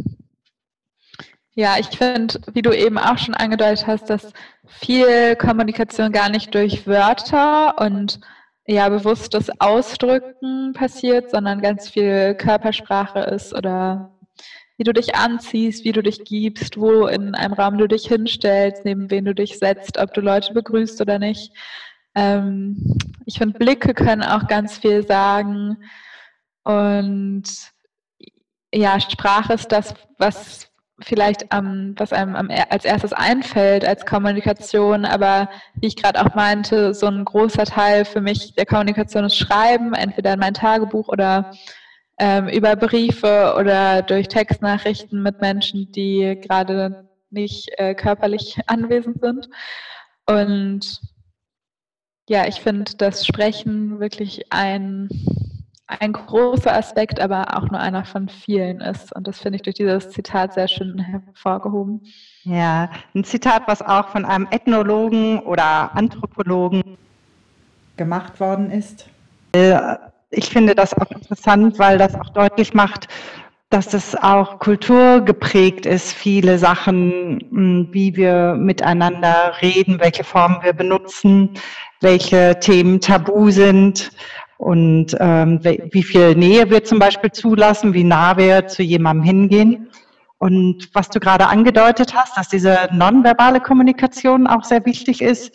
ja, 1.57 1.77
ich 1.79 1.87
finde, 1.87 2.41
wie 2.53 2.63
du 2.63 2.73
eben 2.73 2.99
auch 2.99 3.19
schon 3.19 3.35
angedeutet 3.35 3.87
hast, 3.87 4.11
dass 4.11 4.33
viel 4.67 5.37
Kommunikation 5.37 6.13
gar 6.13 6.29
nicht 6.29 6.55
durch 6.55 6.87
Wörter 6.87 7.79
und 7.79 8.21
ja, 8.67 8.89
bewusstes 8.89 9.51
Ausdrücken 9.61 10.73
passiert, 10.73 11.31
sondern 11.31 11.61
ganz 11.61 11.91
viel 11.91 12.35
Körpersprache 12.35 13.21
ist 13.21 13.55
oder 13.55 14.11
wie 14.77 14.85
du 14.85 14.93
dich 14.93 15.15
anziehst, 15.15 15.85
wie 15.85 15.93
du 15.93 16.03
dich 16.03 16.25
gibst, 16.25 16.77
wo 16.79 17.07
in 17.07 17.35
einem 17.35 17.55
Raum 17.55 17.79
du 17.79 17.87
dich 17.87 18.07
hinstellst, 18.07 18.85
neben 18.85 19.11
wen 19.11 19.25
du 19.25 19.35
dich 19.35 19.59
setzt, 19.59 19.99
ob 19.99 20.13
du 20.15 20.21
Leute 20.21 20.53
begrüßt 20.53 21.01
oder 21.01 21.19
nicht. 21.19 21.53
Ähm, 22.15 22.99
ich 23.27 23.39
finde, 23.39 23.59
Blicke 23.59 23.95
können 23.95 24.23
auch 24.23 24.47
ganz 24.47 24.79
viel 24.79 25.07
sagen. 25.07 25.79
Und 26.65 27.45
ja, 28.73 28.99
Sprache 29.01 29.55
ist 29.55 29.73
das, 29.73 29.95
was 30.19 30.69
vielleicht 31.01 31.51
am, 31.53 31.95
was 31.97 32.13
einem 32.13 32.37
am, 32.37 32.51
als 32.71 32.85
erstes 32.85 33.13
einfällt 33.13 33.85
als 33.85 34.07
Kommunikation, 34.07 35.05
aber 35.05 35.49
wie 35.75 35.89
ich 35.89 35.97
gerade 35.97 36.21
auch 36.25 36.35
meinte, 36.35 36.95
so 36.95 37.07
ein 37.07 37.25
großer 37.25 37.65
Teil 37.65 38.05
für 38.05 38.21
mich 38.21 38.55
der 38.55 38.67
Kommunikation 38.67 39.25
ist 39.25 39.37
Schreiben, 39.37 39.93
entweder 39.95 40.35
in 40.35 40.41
mein 40.41 40.55
Tagebuch 40.55 41.09
oder 41.09 41.51
ähm, 42.19 42.49
über 42.49 42.77
Briefe 42.77 43.55
oder 43.59 44.03
durch 44.03 44.29
Textnachrichten 44.29 45.23
mit 45.23 45.41
Menschen, 45.41 45.91
die 45.91 46.39
gerade 46.41 47.09
nicht 47.31 47.71
äh, 47.77 47.95
körperlich 47.95 48.59
anwesend 48.67 49.21
sind. 49.21 49.49
Und 50.27 51.01
ja, 52.29 52.47
ich 52.47 52.61
finde 52.61 52.93
das 52.97 53.27
Sprechen 53.27 54.01
wirklich 54.01 54.47
ein, 54.51 55.09
ein 55.87 56.13
großer 56.13 56.73
Aspekt, 56.75 57.21
aber 57.21 57.57
auch 57.57 57.71
nur 57.71 57.81
einer 57.81 58.05
von 58.05 58.29
vielen 58.29 58.81
ist. 58.81 59.15
Und 59.15 59.29
das 59.29 59.41
finde 59.41 59.57
ich 59.57 59.63
durch 59.63 59.77
dieses 59.77 60.11
Zitat 60.11 60.55
sehr 60.55 60.69
schön 60.69 60.99
hervorgehoben. 60.99 62.03
Ja, 62.45 62.91
ein 63.15 63.25
Zitat, 63.25 63.65
was 63.67 63.83
auch 63.83 64.09
von 64.09 64.25
einem 64.25 64.49
Ethnologen 64.51 65.41
oder 65.41 65.95
Anthropologen 65.95 66.97
gemacht 67.97 68.41
worden 68.41 68.71
ist. 68.71 69.07
Ich 70.31 70.49
finde 70.49 70.75
das 70.75 70.95
auch 70.95 71.11
interessant, 71.11 71.79
weil 71.79 71.99
das 71.99 72.15
auch 72.15 72.31
deutlich 72.31 72.75
macht, 72.75 73.07
dass 73.75 73.93
es 73.93 74.15
auch 74.15 74.61
kulturgeprägt 74.61 75.85
ist, 75.85 76.13
viele 76.13 76.59
Sachen, 76.61 77.89
wie 77.91 78.15
wir 78.15 78.55
miteinander 78.55 79.55
reden, 79.63 79.99
welche 79.99 80.23
Formen 80.23 80.59
wir 80.63 80.75
benutzen, 80.75 81.51
welche 82.01 82.61
Themen 82.61 83.01
tabu 83.01 83.51
sind 83.51 84.13
und 84.59 85.17
ähm, 85.19 85.59
wie 85.91 86.05
viel 86.05 86.37
Nähe 86.37 86.71
wir 86.71 86.85
zum 86.85 87.01
Beispiel 87.01 87.33
zulassen, 87.33 87.95
wie 87.95 88.05
nah 88.05 88.37
wir 88.37 88.69
zu 88.69 88.85
jemandem 88.85 89.25
hingehen. 89.25 89.91
Und 90.39 90.91
was 90.95 91.11
du 91.11 91.19
gerade 91.19 91.49
angedeutet 91.49 92.15
hast, 92.15 92.37
dass 92.37 92.49
diese 92.49 92.89
nonverbale 92.93 93.59
Kommunikation 93.61 94.47
auch 94.47 94.63
sehr 94.63 94.87
wichtig 94.87 95.21
ist. 95.21 95.53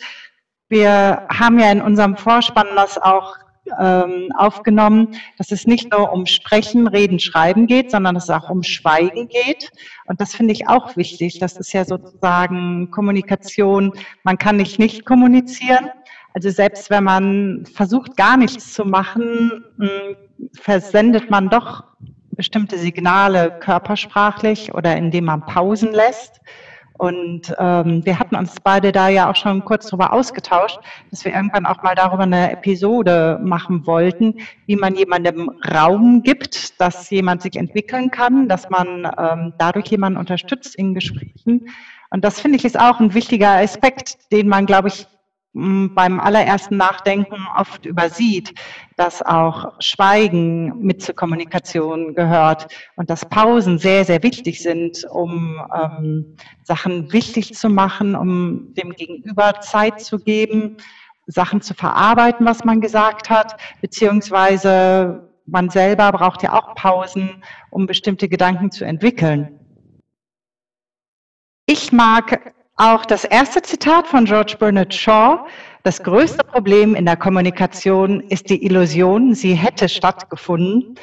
Wir 0.68 1.26
haben 1.30 1.58
ja 1.58 1.72
in 1.72 1.80
unserem 1.80 2.18
Vorspann 2.18 2.66
das 2.76 2.98
auch 2.98 3.36
ähm, 3.78 4.30
aufgenommen, 4.36 5.16
dass 5.38 5.52
es 5.52 5.66
nicht 5.66 5.92
nur 5.92 6.12
um 6.12 6.26
Sprechen, 6.26 6.86
Reden, 6.86 7.18
Schreiben 7.18 7.66
geht, 7.66 7.90
sondern 7.90 8.14
dass 8.14 8.24
es 8.24 8.30
auch 8.30 8.50
um 8.50 8.62
Schweigen 8.62 9.28
geht. 9.28 9.70
Und 10.06 10.20
das 10.20 10.34
finde 10.34 10.52
ich 10.52 10.68
auch 10.68 10.96
wichtig. 10.96 11.38
Das 11.38 11.56
ist 11.56 11.72
ja 11.72 11.84
sozusagen 11.84 12.90
Kommunikation. 12.90 13.92
Man 14.24 14.38
kann 14.38 14.56
nicht 14.56 14.78
nicht 14.78 15.04
kommunizieren. 15.04 15.90
Also 16.32 16.50
selbst 16.50 16.90
wenn 16.90 17.04
man 17.04 17.66
versucht, 17.66 18.16
gar 18.16 18.36
nichts 18.36 18.72
zu 18.72 18.84
machen, 18.84 19.64
hm, 19.78 20.16
versendet 20.54 21.30
man 21.30 21.48
doch 21.48 21.84
bestimmte 22.30 22.78
Signale 22.78 23.58
körpersprachlich 23.60 24.72
oder 24.72 24.96
indem 24.96 25.26
man 25.26 25.44
Pausen 25.44 25.92
lässt. 25.92 26.40
Und 27.00 27.54
ähm, 27.58 28.04
wir 28.04 28.18
hatten 28.18 28.36
uns 28.36 28.56
beide 28.62 28.92
da 28.92 29.08
ja 29.08 29.30
auch 29.30 29.34
schon 29.34 29.64
kurz 29.64 29.86
darüber 29.86 30.12
ausgetauscht, 30.12 30.78
dass 31.10 31.24
wir 31.24 31.32
irgendwann 31.32 31.64
auch 31.64 31.82
mal 31.82 31.94
darüber 31.94 32.24
eine 32.24 32.52
Episode 32.52 33.40
machen 33.42 33.86
wollten, 33.86 34.34
wie 34.66 34.76
man 34.76 34.94
jemandem 34.94 35.50
Raum 35.72 36.22
gibt, 36.22 36.78
dass 36.78 37.08
jemand 37.08 37.40
sich 37.40 37.56
entwickeln 37.56 38.10
kann, 38.10 38.50
dass 38.50 38.68
man 38.68 39.10
ähm, 39.16 39.54
dadurch 39.56 39.86
jemanden 39.86 40.18
unterstützt 40.18 40.74
in 40.76 40.92
Gesprächen. 40.92 41.70
Und 42.10 42.22
das 42.22 42.38
finde 42.38 42.58
ich 42.58 42.66
ist 42.66 42.78
auch 42.78 43.00
ein 43.00 43.14
wichtiger 43.14 43.52
Aspekt, 43.52 44.30
den 44.30 44.46
man, 44.46 44.66
glaube 44.66 44.88
ich, 44.88 45.06
beim 45.52 46.20
allerersten 46.20 46.76
Nachdenken 46.76 47.46
oft 47.56 47.84
übersieht, 47.84 48.54
dass 48.96 49.20
auch 49.20 49.72
Schweigen 49.80 50.78
mit 50.78 51.02
zur 51.02 51.16
Kommunikation 51.16 52.14
gehört 52.14 52.68
und 52.94 53.10
dass 53.10 53.28
Pausen 53.28 53.78
sehr, 53.78 54.04
sehr 54.04 54.22
wichtig 54.22 54.62
sind, 54.62 55.04
um 55.10 55.60
ähm, 55.74 56.36
Sachen 56.62 57.12
wichtig 57.12 57.54
zu 57.54 57.68
machen, 57.68 58.14
um 58.14 58.74
dem 58.74 58.90
Gegenüber 58.90 59.60
Zeit 59.60 60.00
zu 60.00 60.20
geben, 60.20 60.76
Sachen 61.26 61.60
zu 61.62 61.74
verarbeiten, 61.74 62.46
was 62.46 62.64
man 62.64 62.80
gesagt 62.80 63.28
hat, 63.28 63.56
beziehungsweise 63.80 65.28
man 65.46 65.68
selber 65.68 66.12
braucht 66.12 66.44
ja 66.44 66.52
auch 66.52 66.76
Pausen, 66.76 67.42
um 67.70 67.86
bestimmte 67.86 68.28
Gedanken 68.28 68.70
zu 68.70 68.84
entwickeln. 68.84 69.58
Ich 71.66 71.90
mag 71.92 72.54
auch 72.80 73.04
das 73.04 73.24
erste 73.24 73.60
Zitat 73.60 74.06
von 74.06 74.24
George 74.24 74.56
Bernard 74.58 74.94
Shaw, 74.94 75.46
das 75.82 76.02
größte 76.02 76.42
Problem 76.44 76.94
in 76.94 77.04
der 77.04 77.16
Kommunikation 77.16 78.20
ist 78.28 78.48
die 78.48 78.64
Illusion, 78.64 79.34
sie 79.34 79.54
hätte 79.54 79.88
stattgefunden, 79.88 80.94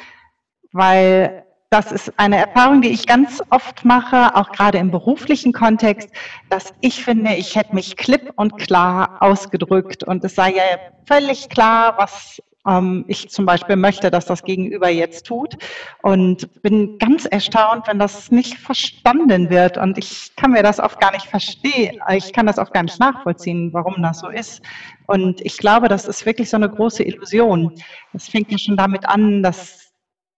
weil 0.72 1.44
das 1.70 1.92
ist 1.92 2.12
eine 2.16 2.38
Erfahrung, 2.38 2.82
die 2.82 2.88
ich 2.88 3.06
ganz 3.06 3.40
oft 3.50 3.84
mache, 3.84 4.34
auch 4.34 4.50
gerade 4.50 4.78
im 4.78 4.90
beruflichen 4.90 5.52
Kontext, 5.52 6.08
dass 6.48 6.72
ich 6.80 7.04
finde, 7.04 7.34
ich 7.34 7.54
hätte 7.54 7.74
mich 7.74 7.96
klipp 7.96 8.32
und 8.34 8.58
klar 8.58 9.18
ausgedrückt 9.20 10.02
und 10.02 10.24
es 10.24 10.34
sei 10.34 10.54
ja 10.54 10.62
völlig 11.06 11.48
klar, 11.48 11.94
was 11.98 12.42
ähm, 12.68 13.04
ich 13.08 13.30
zum 13.30 13.46
Beispiel 13.46 13.76
möchte, 13.76 14.10
dass 14.10 14.26
das 14.26 14.42
Gegenüber 14.44 14.88
jetzt 14.88 15.26
tut. 15.26 15.56
Und 16.02 16.62
bin 16.62 16.98
ganz 16.98 17.24
erstaunt, 17.24 17.88
wenn 17.88 17.98
das 17.98 18.30
nicht 18.30 18.58
verstanden 18.58 19.50
wird. 19.50 19.78
Und 19.78 19.98
ich 19.98 20.34
kann 20.36 20.52
mir 20.52 20.62
das 20.62 20.78
oft 20.80 21.00
gar 21.00 21.12
nicht 21.12 21.26
verstehen. 21.26 22.00
Ich 22.14 22.32
kann 22.32 22.46
das 22.46 22.58
oft 22.58 22.72
gar 22.72 22.82
nicht 22.82 23.00
nachvollziehen, 23.00 23.72
warum 23.72 24.02
das 24.02 24.20
so 24.20 24.28
ist. 24.28 24.62
Und 25.06 25.40
ich 25.40 25.56
glaube, 25.56 25.88
das 25.88 26.06
ist 26.06 26.26
wirklich 26.26 26.50
so 26.50 26.56
eine 26.56 26.68
große 26.68 27.02
Illusion. 27.02 27.72
Es 28.12 28.28
fängt 28.28 28.52
ja 28.52 28.58
schon 28.58 28.76
damit 28.76 29.08
an, 29.08 29.42
dass 29.42 29.88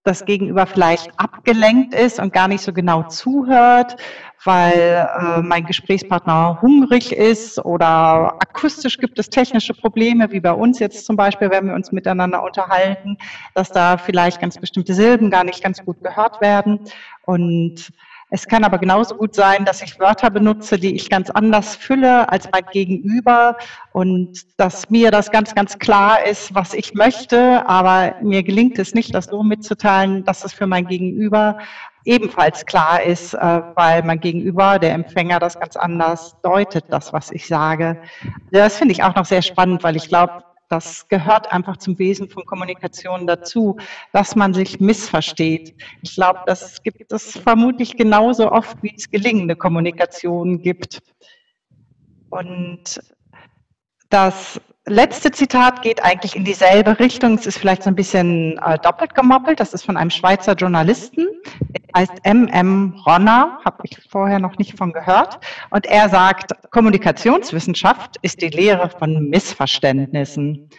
das 0.04 0.24
Gegenüber 0.24 0.66
vielleicht 0.66 1.10
abgelenkt 1.18 1.94
ist 1.94 2.20
und 2.20 2.32
gar 2.32 2.48
nicht 2.48 2.62
so 2.62 2.72
genau 2.72 3.02
zuhört, 3.04 3.96
weil 4.44 5.08
äh, 5.18 5.42
mein 5.42 5.64
Gesprächspartner 5.64 6.60
hungrig 6.62 7.12
ist 7.12 7.62
oder 7.64 8.34
akustisch 8.40 8.98
gibt 8.98 9.18
es 9.18 9.28
technische 9.28 9.74
Probleme, 9.74 10.32
wie 10.32 10.40
bei 10.40 10.52
uns 10.52 10.78
jetzt 10.78 11.04
zum 11.04 11.16
Beispiel, 11.16 11.50
wenn 11.50 11.66
wir 11.66 11.74
uns 11.74 11.92
miteinander 11.92 12.42
unterhalten, 12.42 13.18
dass 13.54 13.70
da 13.70 13.98
vielleicht 13.98 14.40
ganz 14.40 14.58
bestimmte 14.58 14.94
Silben 14.94 15.30
gar 15.30 15.44
nicht 15.44 15.62
ganz 15.62 15.84
gut 15.84 16.02
gehört 16.02 16.40
werden. 16.40 16.80
Und 17.26 17.92
es 18.30 18.46
kann 18.46 18.62
aber 18.62 18.78
genauso 18.78 19.16
gut 19.16 19.34
sein, 19.34 19.64
dass 19.64 19.82
ich 19.82 19.98
Wörter 19.98 20.30
benutze, 20.30 20.78
die 20.78 20.94
ich 20.94 21.10
ganz 21.10 21.30
anders 21.30 21.74
fülle 21.74 22.30
als 22.30 22.48
mein 22.52 22.64
Gegenüber 22.72 23.56
und 23.92 24.38
dass 24.56 24.88
mir 24.88 25.10
das 25.10 25.32
ganz, 25.32 25.54
ganz 25.54 25.78
klar 25.78 26.24
ist, 26.24 26.54
was 26.54 26.72
ich 26.72 26.94
möchte, 26.94 27.68
aber 27.68 28.14
mir 28.22 28.44
gelingt 28.44 28.78
es 28.78 28.94
nicht, 28.94 29.14
das 29.14 29.26
so 29.26 29.42
mitzuteilen, 29.42 30.24
dass 30.24 30.44
es 30.44 30.52
für 30.52 30.68
mein 30.68 30.86
Gegenüber 30.86 31.58
ebenfalls 32.04 32.64
klar 32.66 33.02
ist, 33.02 33.34
äh, 33.34 33.62
weil 33.74 34.02
mein 34.04 34.20
Gegenüber, 34.20 34.78
der 34.78 34.94
Empfänger, 34.94 35.38
das 35.38 35.58
ganz 35.58 35.76
anders 35.76 36.36
deutet, 36.42 36.84
das, 36.88 37.12
was 37.12 37.30
ich 37.30 37.46
sage. 37.46 38.00
Das 38.52 38.78
finde 38.78 38.92
ich 38.92 39.02
auch 39.02 39.14
noch 39.14 39.26
sehr 39.26 39.42
spannend, 39.42 39.82
weil 39.82 39.96
ich 39.96 40.08
glaube, 40.08 40.44
das 40.70 41.08
gehört 41.08 41.52
einfach 41.52 41.76
zum 41.78 41.98
Wesen 41.98 42.28
von 42.28 42.46
Kommunikation 42.46 43.26
dazu, 43.26 43.76
dass 44.12 44.36
man 44.36 44.54
sich 44.54 44.78
missversteht. 44.78 45.74
Ich 46.02 46.14
glaube, 46.14 46.40
das 46.46 46.82
gibt 46.82 47.12
es 47.12 47.36
vermutlich 47.38 47.96
genauso 47.96 48.52
oft, 48.52 48.80
wie 48.82 48.94
es 48.96 49.10
gelingende 49.10 49.56
Kommunikation 49.56 50.62
gibt. 50.62 51.02
Und 52.30 53.00
das 54.10 54.60
letzte 54.86 55.32
Zitat 55.32 55.82
geht 55.82 56.04
eigentlich 56.04 56.36
in 56.36 56.44
dieselbe 56.44 57.00
Richtung. 57.00 57.34
Es 57.34 57.46
ist 57.46 57.58
vielleicht 57.58 57.82
so 57.82 57.90
ein 57.90 57.96
bisschen 57.96 58.58
äh, 58.58 58.78
doppelt 58.78 59.16
gemoppelt. 59.16 59.58
Das 59.58 59.74
ist 59.74 59.84
von 59.84 59.96
einem 59.96 60.10
Schweizer 60.10 60.54
Journalisten. 60.54 61.26
Heißt 61.96 62.12
M.M. 62.22 62.94
Ronner, 63.06 63.58
habe 63.64 63.78
ich 63.84 63.98
vorher 64.08 64.38
noch 64.38 64.56
nicht 64.58 64.76
von 64.76 64.92
gehört. 64.92 65.38
Und 65.70 65.86
er 65.86 66.08
sagt, 66.08 66.52
Kommunikationswissenschaft 66.70 68.16
ist 68.22 68.42
die 68.42 68.48
Lehre 68.48 68.90
von 68.90 69.28
Missverständnissen. 69.28 70.70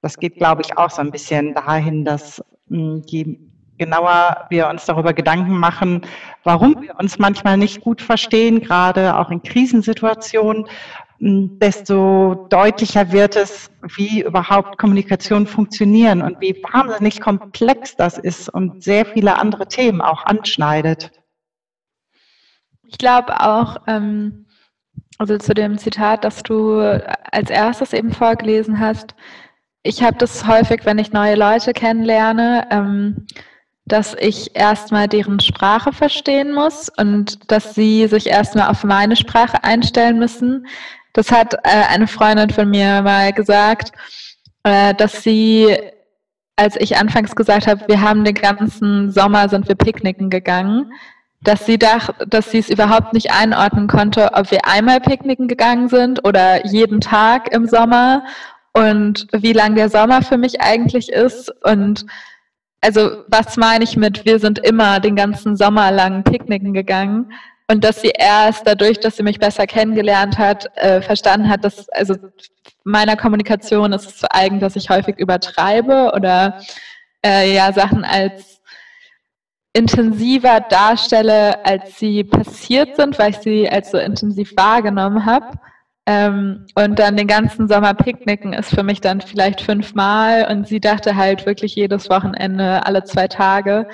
Das 0.00 0.18
geht, 0.18 0.36
glaube 0.36 0.62
ich, 0.64 0.76
auch 0.76 0.90
so 0.90 1.00
ein 1.00 1.10
bisschen 1.10 1.54
dahin, 1.54 2.04
dass 2.04 2.42
hm, 2.68 3.02
je 3.06 3.38
genauer 3.78 4.46
wir 4.50 4.68
uns 4.68 4.84
darüber 4.86 5.12
Gedanken 5.12 5.58
machen, 5.58 6.02
warum 6.44 6.82
wir 6.82 6.98
uns 7.00 7.18
manchmal 7.18 7.56
nicht 7.56 7.80
gut 7.80 8.00
verstehen, 8.00 8.60
gerade 8.60 9.18
auch 9.18 9.30
in 9.30 9.42
Krisensituationen, 9.42 10.66
desto 11.24 12.48
deutlicher 12.50 13.12
wird 13.12 13.36
es, 13.36 13.70
wie 13.96 14.22
überhaupt 14.22 14.76
Kommunikation 14.76 15.46
funktionieren 15.46 16.20
und 16.20 16.40
wie 16.40 16.60
wahnsinnig 16.72 17.20
komplex 17.20 17.94
das 17.94 18.18
ist 18.18 18.48
und 18.48 18.82
sehr 18.82 19.06
viele 19.06 19.38
andere 19.38 19.68
Themen 19.68 20.00
auch 20.00 20.24
anschneidet. 20.24 21.12
Ich 22.88 22.98
glaube 22.98 23.40
auch, 23.40 23.76
ähm, 23.86 24.46
also 25.18 25.38
zu 25.38 25.54
dem 25.54 25.78
Zitat, 25.78 26.24
das 26.24 26.42
du 26.42 26.80
als 27.30 27.50
erstes 27.50 27.92
eben 27.92 28.10
vorgelesen 28.10 28.80
hast, 28.80 29.14
ich 29.84 30.02
habe 30.02 30.16
das 30.18 30.48
häufig, 30.48 30.84
wenn 30.84 30.98
ich 30.98 31.12
neue 31.12 31.36
Leute 31.36 31.72
kennenlerne, 31.72 32.66
ähm, 32.70 33.26
dass 33.84 34.14
ich 34.14 34.56
erstmal 34.56 35.06
deren 35.06 35.38
Sprache 35.38 35.92
verstehen 35.92 36.52
muss 36.52 36.88
und 36.98 37.50
dass 37.52 37.76
sie 37.76 38.08
sich 38.08 38.26
erstmal 38.26 38.70
auf 38.70 38.82
meine 38.82 39.14
Sprache 39.14 39.62
einstellen 39.62 40.18
müssen, 40.18 40.66
das 41.12 41.30
hat 41.30 41.54
äh, 41.54 41.84
eine 41.90 42.06
Freundin 42.06 42.50
von 42.50 42.68
mir 42.68 43.02
mal 43.02 43.32
gesagt, 43.32 43.92
äh, 44.64 44.94
dass 44.94 45.22
sie, 45.22 45.76
als 46.56 46.76
ich 46.76 46.96
anfangs 46.96 47.36
gesagt 47.36 47.66
habe, 47.66 47.86
wir 47.88 48.00
haben 48.00 48.24
den 48.24 48.34
ganzen 48.34 49.10
Sommer 49.10 49.48
sind 49.48 49.68
wir 49.68 49.74
picknicken 49.74 50.30
gegangen, 50.30 50.92
dass 51.42 51.66
sie 51.66 51.78
dachte, 51.78 52.26
dass 52.26 52.50
sie 52.50 52.58
es 52.58 52.70
überhaupt 52.70 53.12
nicht 53.12 53.32
einordnen 53.32 53.88
konnte, 53.88 54.30
ob 54.34 54.50
wir 54.50 54.66
einmal 54.66 55.00
picknicken 55.00 55.48
gegangen 55.48 55.88
sind 55.88 56.24
oder 56.24 56.64
jeden 56.66 57.00
Tag 57.00 57.52
im 57.52 57.66
Sommer 57.66 58.24
und 58.72 59.26
wie 59.32 59.52
lang 59.52 59.74
der 59.74 59.88
Sommer 59.90 60.22
für 60.22 60.38
mich 60.38 60.60
eigentlich 60.60 61.10
ist 61.10 61.52
und 61.64 62.06
also 62.80 63.24
was 63.28 63.56
meine 63.56 63.84
ich 63.84 63.96
mit, 63.96 64.24
wir 64.24 64.38
sind 64.38 64.58
immer 64.58 64.98
den 64.98 65.14
ganzen 65.14 65.56
Sommer 65.56 65.90
lang 65.90 66.24
picknicken 66.24 66.72
gegangen 66.72 67.32
und 67.72 67.82
dass 67.82 68.02
sie 68.02 68.12
erst 68.14 68.66
dadurch, 68.66 69.00
dass 69.00 69.16
sie 69.16 69.22
mich 69.22 69.38
besser 69.38 69.66
kennengelernt 69.66 70.36
hat, 70.36 70.66
äh, 70.76 71.00
verstanden 71.00 71.48
hat, 71.48 71.64
dass 71.64 71.88
also 71.88 72.14
meiner 72.84 73.16
Kommunikation 73.16 73.94
ist 73.94 74.06
es 74.10 74.18
zu 74.18 74.30
eigen, 74.30 74.60
dass 74.60 74.76
ich 74.76 74.90
häufig 74.90 75.18
übertreibe 75.18 76.12
oder 76.14 76.60
äh, 77.24 77.54
ja 77.54 77.72
Sachen 77.72 78.04
als 78.04 78.60
intensiver 79.72 80.60
darstelle, 80.60 81.64
als 81.64 81.98
sie 81.98 82.24
passiert 82.24 82.96
sind, 82.96 83.18
weil 83.18 83.30
ich 83.30 83.38
sie 83.38 83.70
als 83.70 83.90
so 83.90 83.96
intensiv 83.96 84.52
wahrgenommen 84.54 85.24
habe. 85.24 85.58
Ähm, 86.04 86.66
und 86.74 86.98
dann 86.98 87.16
den 87.16 87.26
ganzen 87.26 87.68
Sommer 87.68 87.94
Picknicken 87.94 88.52
ist 88.52 88.74
für 88.74 88.82
mich 88.82 89.00
dann 89.00 89.22
vielleicht 89.22 89.62
fünfmal 89.62 90.46
und 90.50 90.68
sie 90.68 90.80
dachte 90.80 91.16
halt 91.16 91.46
wirklich 91.46 91.74
jedes 91.74 92.10
Wochenende, 92.10 92.84
alle 92.84 93.04
zwei 93.04 93.28
Tage. 93.28 93.88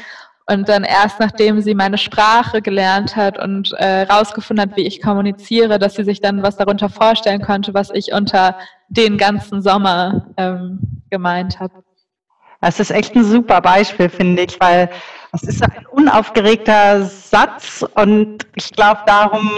Und 0.51 0.69
dann 0.69 0.83
erst 0.83 1.21
nachdem 1.21 1.61
sie 1.61 1.75
meine 1.75 1.99
Sprache 1.99 2.63
gelernt 2.63 3.17
hat 3.17 3.39
und 3.39 3.73
äh, 3.75 4.03
rausgefunden 4.03 4.71
hat, 4.71 4.77
wie 4.77 4.87
ich 4.87 5.03
kommuniziere, 5.03 5.79
dass 5.79 5.95
sie 5.95 6.05
sich 6.05 6.23
dann 6.23 6.43
was 6.43 6.57
darunter 6.57 6.89
vorstellen 6.89 7.43
konnte, 7.43 7.75
was 7.75 7.91
ich 7.91 8.13
unter 8.13 8.57
den 8.89 9.19
ganzen 9.19 9.61
Sommer 9.61 10.27
ähm, 10.39 11.03
gemeint 11.11 11.61
habe. 11.61 11.85
Das 12.63 12.81
ist 12.81 12.91
echt 12.91 13.15
ein 13.15 13.25
super 13.25 13.61
Beispiel, 13.61 14.09
finde 14.09 14.43
ich, 14.43 14.59
weil 14.59 14.89
es 15.33 15.43
ist 15.43 15.63
ein 15.63 15.87
unaufgeregter 15.91 17.05
Satz 17.05 17.85
und 17.95 18.47
ich 18.55 18.73
glaube, 18.73 19.03
darum 19.07 19.51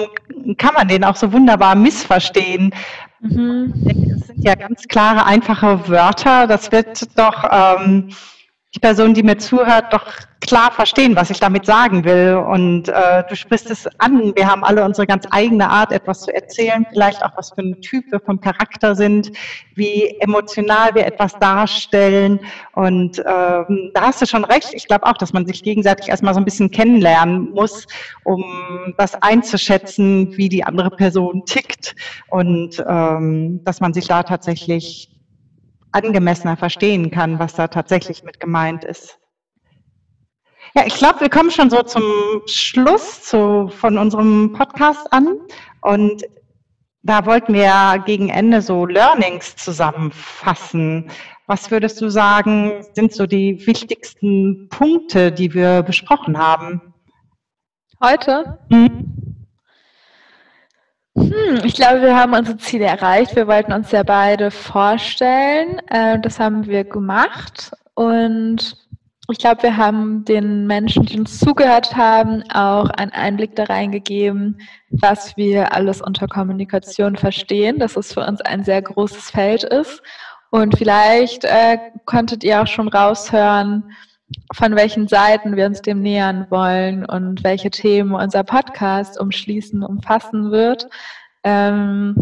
kann 0.59 0.75
man 0.75 0.89
den 0.89 1.05
auch 1.05 1.17
so 1.17 1.33
wunderbar 1.33 1.77
missverstehen. 1.77 2.75
Mhm. 3.21 3.73
Es 4.19 4.27
sind 4.27 4.45
ja 4.45 4.55
ganz 4.57 4.89
klare, 4.89 5.25
einfache 5.25 5.89
Wörter. 5.89 6.47
Das 6.47 6.73
wird 6.73 7.17
doch 7.17 7.45
ähm, 7.51 8.09
die 8.75 8.79
Person, 8.79 9.15
die 9.15 9.25
mir 9.25 9.37
zuhört, 9.37 9.93
doch 9.93 10.07
klar 10.41 10.71
verstehen, 10.71 11.17
was 11.17 11.31
ich 11.31 11.41
damit 11.41 11.67
sagen 11.67 12.05
will. 12.05 12.37
Und 12.37 12.89
äh, 12.89 13.25
du 13.29 13.35
sprichst 13.35 13.69
es 13.69 13.89
an. 13.99 14.33
Wir 14.37 14.49
haben 14.49 14.63
alle 14.63 14.85
unsere 14.85 15.09
ganz 15.09 15.27
eigene 15.31 15.69
Art, 15.69 15.93
etwas 15.93 16.21
zu 16.23 16.33
erzählen, 16.33 16.87
vielleicht 16.89 17.25
auch 17.25 17.37
was 17.37 17.51
für 17.51 17.63
ein 17.63 17.81
Typ 17.83 18.05
wir 18.11 18.21
vom 18.21 18.41
Charakter 18.41 18.95
sind, 18.95 19.33
wie 19.75 20.17
emotional 20.21 20.95
wir 20.95 21.05
etwas 21.05 21.37
darstellen. 21.41 22.41
Und 22.75 23.19
ähm, 23.19 23.91
da 23.93 24.03
hast 24.03 24.23
du 24.23 24.27
schon 24.27 24.45
recht. 24.45 24.73
Ich 24.73 24.87
glaube 24.87 25.07
auch, 25.07 25.17
dass 25.17 25.33
man 25.33 25.47
sich 25.47 25.65
gegenseitig 25.65 26.09
erstmal 26.09 26.35
so 26.35 26.41
ein 26.41 26.45
bisschen 26.45 26.71
kennenlernen 26.71 27.51
muss, 27.51 27.89
um 28.23 28.45
das 28.99 29.21
einzuschätzen, 29.21 30.37
wie 30.37 30.49
die 30.49 30.63
andere 30.63 30.91
Person 30.91 31.43
tickt 31.45 31.97
und 32.29 32.83
ähm, 32.89 33.65
dass 33.65 33.81
man 33.81 33.93
sich 33.93 34.07
da 34.07 34.23
tatsächlich 34.23 35.10
angemessener 35.93 36.57
verstehen 36.57 37.11
kann, 37.11 37.39
was 37.39 37.55
da 37.55 37.69
tatsächlich 37.69 38.23
mit 38.23 38.41
gemeint 38.41 38.85
ist. 38.85 39.19
Ja, 40.75 40.87
ich 40.87 40.95
glaube, 40.95 41.21
wir 41.21 41.31
kommen 41.31 41.51
schon 41.51 41.71
so 41.71 41.83
zum 41.83 42.03
Schluss 42.47 43.23
zu, 43.23 43.69
von 43.69 43.99
unserem 43.99 44.53
Podcast 44.53 45.13
an 45.13 45.39
und 45.81 46.23
da 47.03 47.25
wollten 47.27 47.55
wir 47.55 48.03
gegen 48.05 48.29
Ende 48.29 48.61
so 48.61 48.87
Learnings 48.87 49.57
zusammenfassen. 49.57 51.11
Was 51.47 51.71
würdest 51.71 52.01
du 52.01 52.11
sagen, 52.11 52.85
sind 52.93 53.13
so 53.13 53.27
die 53.27 53.67
wichtigsten 53.67 54.69
Punkte, 54.69 55.33
die 55.33 55.55
wir 55.55 55.83
besprochen 55.83 56.39
haben? 56.39 56.95
Heute? 58.01 58.59
Mhm. 58.69 59.30
Hm, 61.21 61.61
ich 61.65 61.75
glaube, 61.75 62.03
wir 62.03 62.17
haben 62.17 62.33
unsere 62.33 62.57
Ziele 62.57 62.87
erreicht. 62.87 63.37
Wir 63.37 63.47
wollten 63.47 63.73
uns 63.73 63.91
ja 63.91 64.03
beide 64.03 64.51
vorstellen. 64.51 65.81
Äh, 65.89 66.19
das 66.21 66.41
haben 66.41 66.67
wir 66.67 66.85
gemacht. 66.85 67.73
Und 67.95 68.77
ich 69.31 69.39
glaube, 69.39 69.63
wir 69.63 69.77
haben 69.77 70.25
den 70.25 70.67
Menschen, 70.67 71.05
die 71.05 71.19
uns 71.19 71.39
zugehört 71.39 71.95
haben, 71.97 72.43
auch 72.51 72.89
einen 72.91 73.13
Einblick 73.13 73.55
da 73.55 73.65
reingegeben, 73.65 74.59
was 74.91 75.37
wir 75.37 75.75
alles 75.75 76.01
unter 76.01 76.27
Kommunikation 76.27 77.17
verstehen, 77.17 77.79
dass 77.79 77.97
es 77.97 78.15
für 78.15 78.27
uns 78.27 78.41
ein 78.41 78.65
sehr 78.65 78.83
großes 78.83 79.31
Feld 79.31 79.65
ist. 79.65 80.03
Und 80.51 80.77
vielleicht 80.77 81.45
äh, 81.45 81.79
konntet 82.07 82.43
ihr 82.43 82.63
auch 82.63 82.67
schon 82.67 82.89
raushören, 82.89 83.93
von 84.53 84.75
welchen 84.75 85.07
Seiten 85.07 85.57
wir 85.57 85.67
uns 85.67 85.81
dem 85.83 86.01
nähern 86.01 86.47
wollen 86.51 87.05
und 87.05 87.45
welche 87.45 87.71
Themen 87.71 88.15
unser 88.15 88.43
Podcast 88.43 89.21
umschließen, 89.21 89.83
umfassen 89.83 90.51
wird. 90.51 90.89
Ähm, 91.45 92.15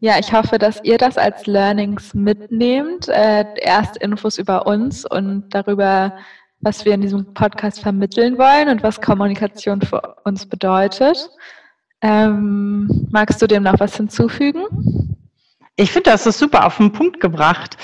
ja, 0.00 0.18
ich 0.18 0.32
hoffe, 0.32 0.58
dass 0.58 0.80
ihr 0.84 0.98
das 0.98 1.18
als 1.18 1.46
Learnings 1.46 2.14
mitnehmt. 2.14 3.08
Äh, 3.08 3.44
erst 3.60 3.96
Infos 3.96 4.38
über 4.38 4.66
uns 4.66 5.04
und 5.04 5.48
darüber, 5.50 6.16
was 6.60 6.84
wir 6.84 6.94
in 6.94 7.00
diesem 7.00 7.34
Podcast 7.34 7.80
vermitteln 7.80 8.38
wollen 8.38 8.68
und 8.68 8.82
was 8.82 9.00
Kommunikation 9.00 9.80
für 9.80 10.16
uns 10.24 10.46
bedeutet. 10.46 11.30
Ähm, 12.00 13.08
magst 13.10 13.42
du 13.42 13.46
dem 13.46 13.64
noch 13.64 13.80
was 13.80 13.96
hinzufügen? 13.96 14.62
Ich 15.74 15.90
finde, 15.90 16.10
das 16.10 16.26
ist 16.26 16.38
super 16.38 16.66
auf 16.66 16.76
den 16.76 16.92
Punkt 16.92 17.18
gebracht. 17.20 17.76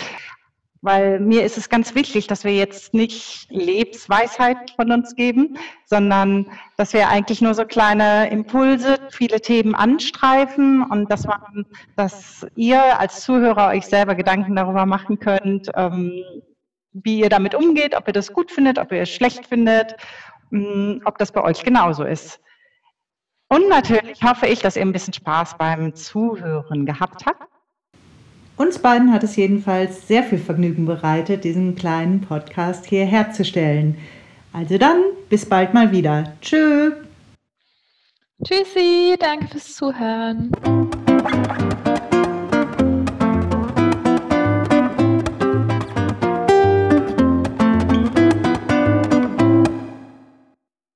Weil 0.84 1.18
mir 1.18 1.44
ist 1.44 1.56
es 1.56 1.70
ganz 1.70 1.94
wichtig, 1.94 2.26
dass 2.26 2.44
wir 2.44 2.54
jetzt 2.54 2.92
nicht 2.92 3.50
Lebensweisheit 3.50 4.72
von 4.76 4.92
uns 4.92 5.16
geben, 5.16 5.56
sondern 5.86 6.50
dass 6.76 6.92
wir 6.92 7.08
eigentlich 7.08 7.40
nur 7.40 7.54
so 7.54 7.64
kleine 7.64 8.28
Impulse, 8.28 8.98
viele 9.08 9.40
Themen 9.40 9.74
anstreifen 9.74 10.82
und 10.82 11.10
dass 11.10 11.26
man, 11.26 11.64
dass 11.96 12.46
ihr 12.54 13.00
als 13.00 13.22
Zuhörer 13.22 13.68
euch 13.68 13.86
selber 13.86 14.14
Gedanken 14.14 14.56
darüber 14.56 14.84
machen 14.84 15.18
könnt, 15.18 15.70
ähm, 15.74 16.22
wie 16.92 17.20
ihr 17.20 17.30
damit 17.30 17.54
umgeht, 17.54 17.96
ob 17.96 18.06
ihr 18.06 18.12
das 18.12 18.34
gut 18.34 18.50
findet, 18.50 18.78
ob 18.78 18.92
ihr 18.92 19.00
es 19.00 19.10
schlecht 19.10 19.46
findet, 19.46 19.96
mm, 20.50 20.96
ob 21.06 21.16
das 21.16 21.32
bei 21.32 21.42
euch 21.42 21.64
genauso 21.64 22.04
ist. 22.04 22.40
Und 23.48 23.70
natürlich 23.70 24.22
hoffe 24.22 24.48
ich, 24.48 24.60
dass 24.60 24.76
ihr 24.76 24.82
ein 24.82 24.92
bisschen 24.92 25.14
Spaß 25.14 25.56
beim 25.56 25.94
Zuhören 25.94 26.84
gehabt 26.84 27.24
habt. 27.24 27.53
Uns 28.56 28.78
beiden 28.78 29.12
hat 29.12 29.24
es 29.24 29.34
jedenfalls 29.34 30.06
sehr 30.06 30.22
viel 30.22 30.38
Vergnügen 30.38 30.86
bereitet, 30.86 31.42
diesen 31.42 31.74
kleinen 31.74 32.20
Podcast 32.20 32.86
hier 32.86 33.04
herzustellen. 33.04 33.98
Also 34.52 34.78
dann, 34.78 35.02
bis 35.28 35.44
bald 35.44 35.74
mal 35.74 35.90
wieder. 35.90 36.32
Tschö. 36.40 36.92
Tschüssi, 38.44 39.16
danke 39.18 39.48
fürs 39.48 39.74
Zuhören. 39.74 40.52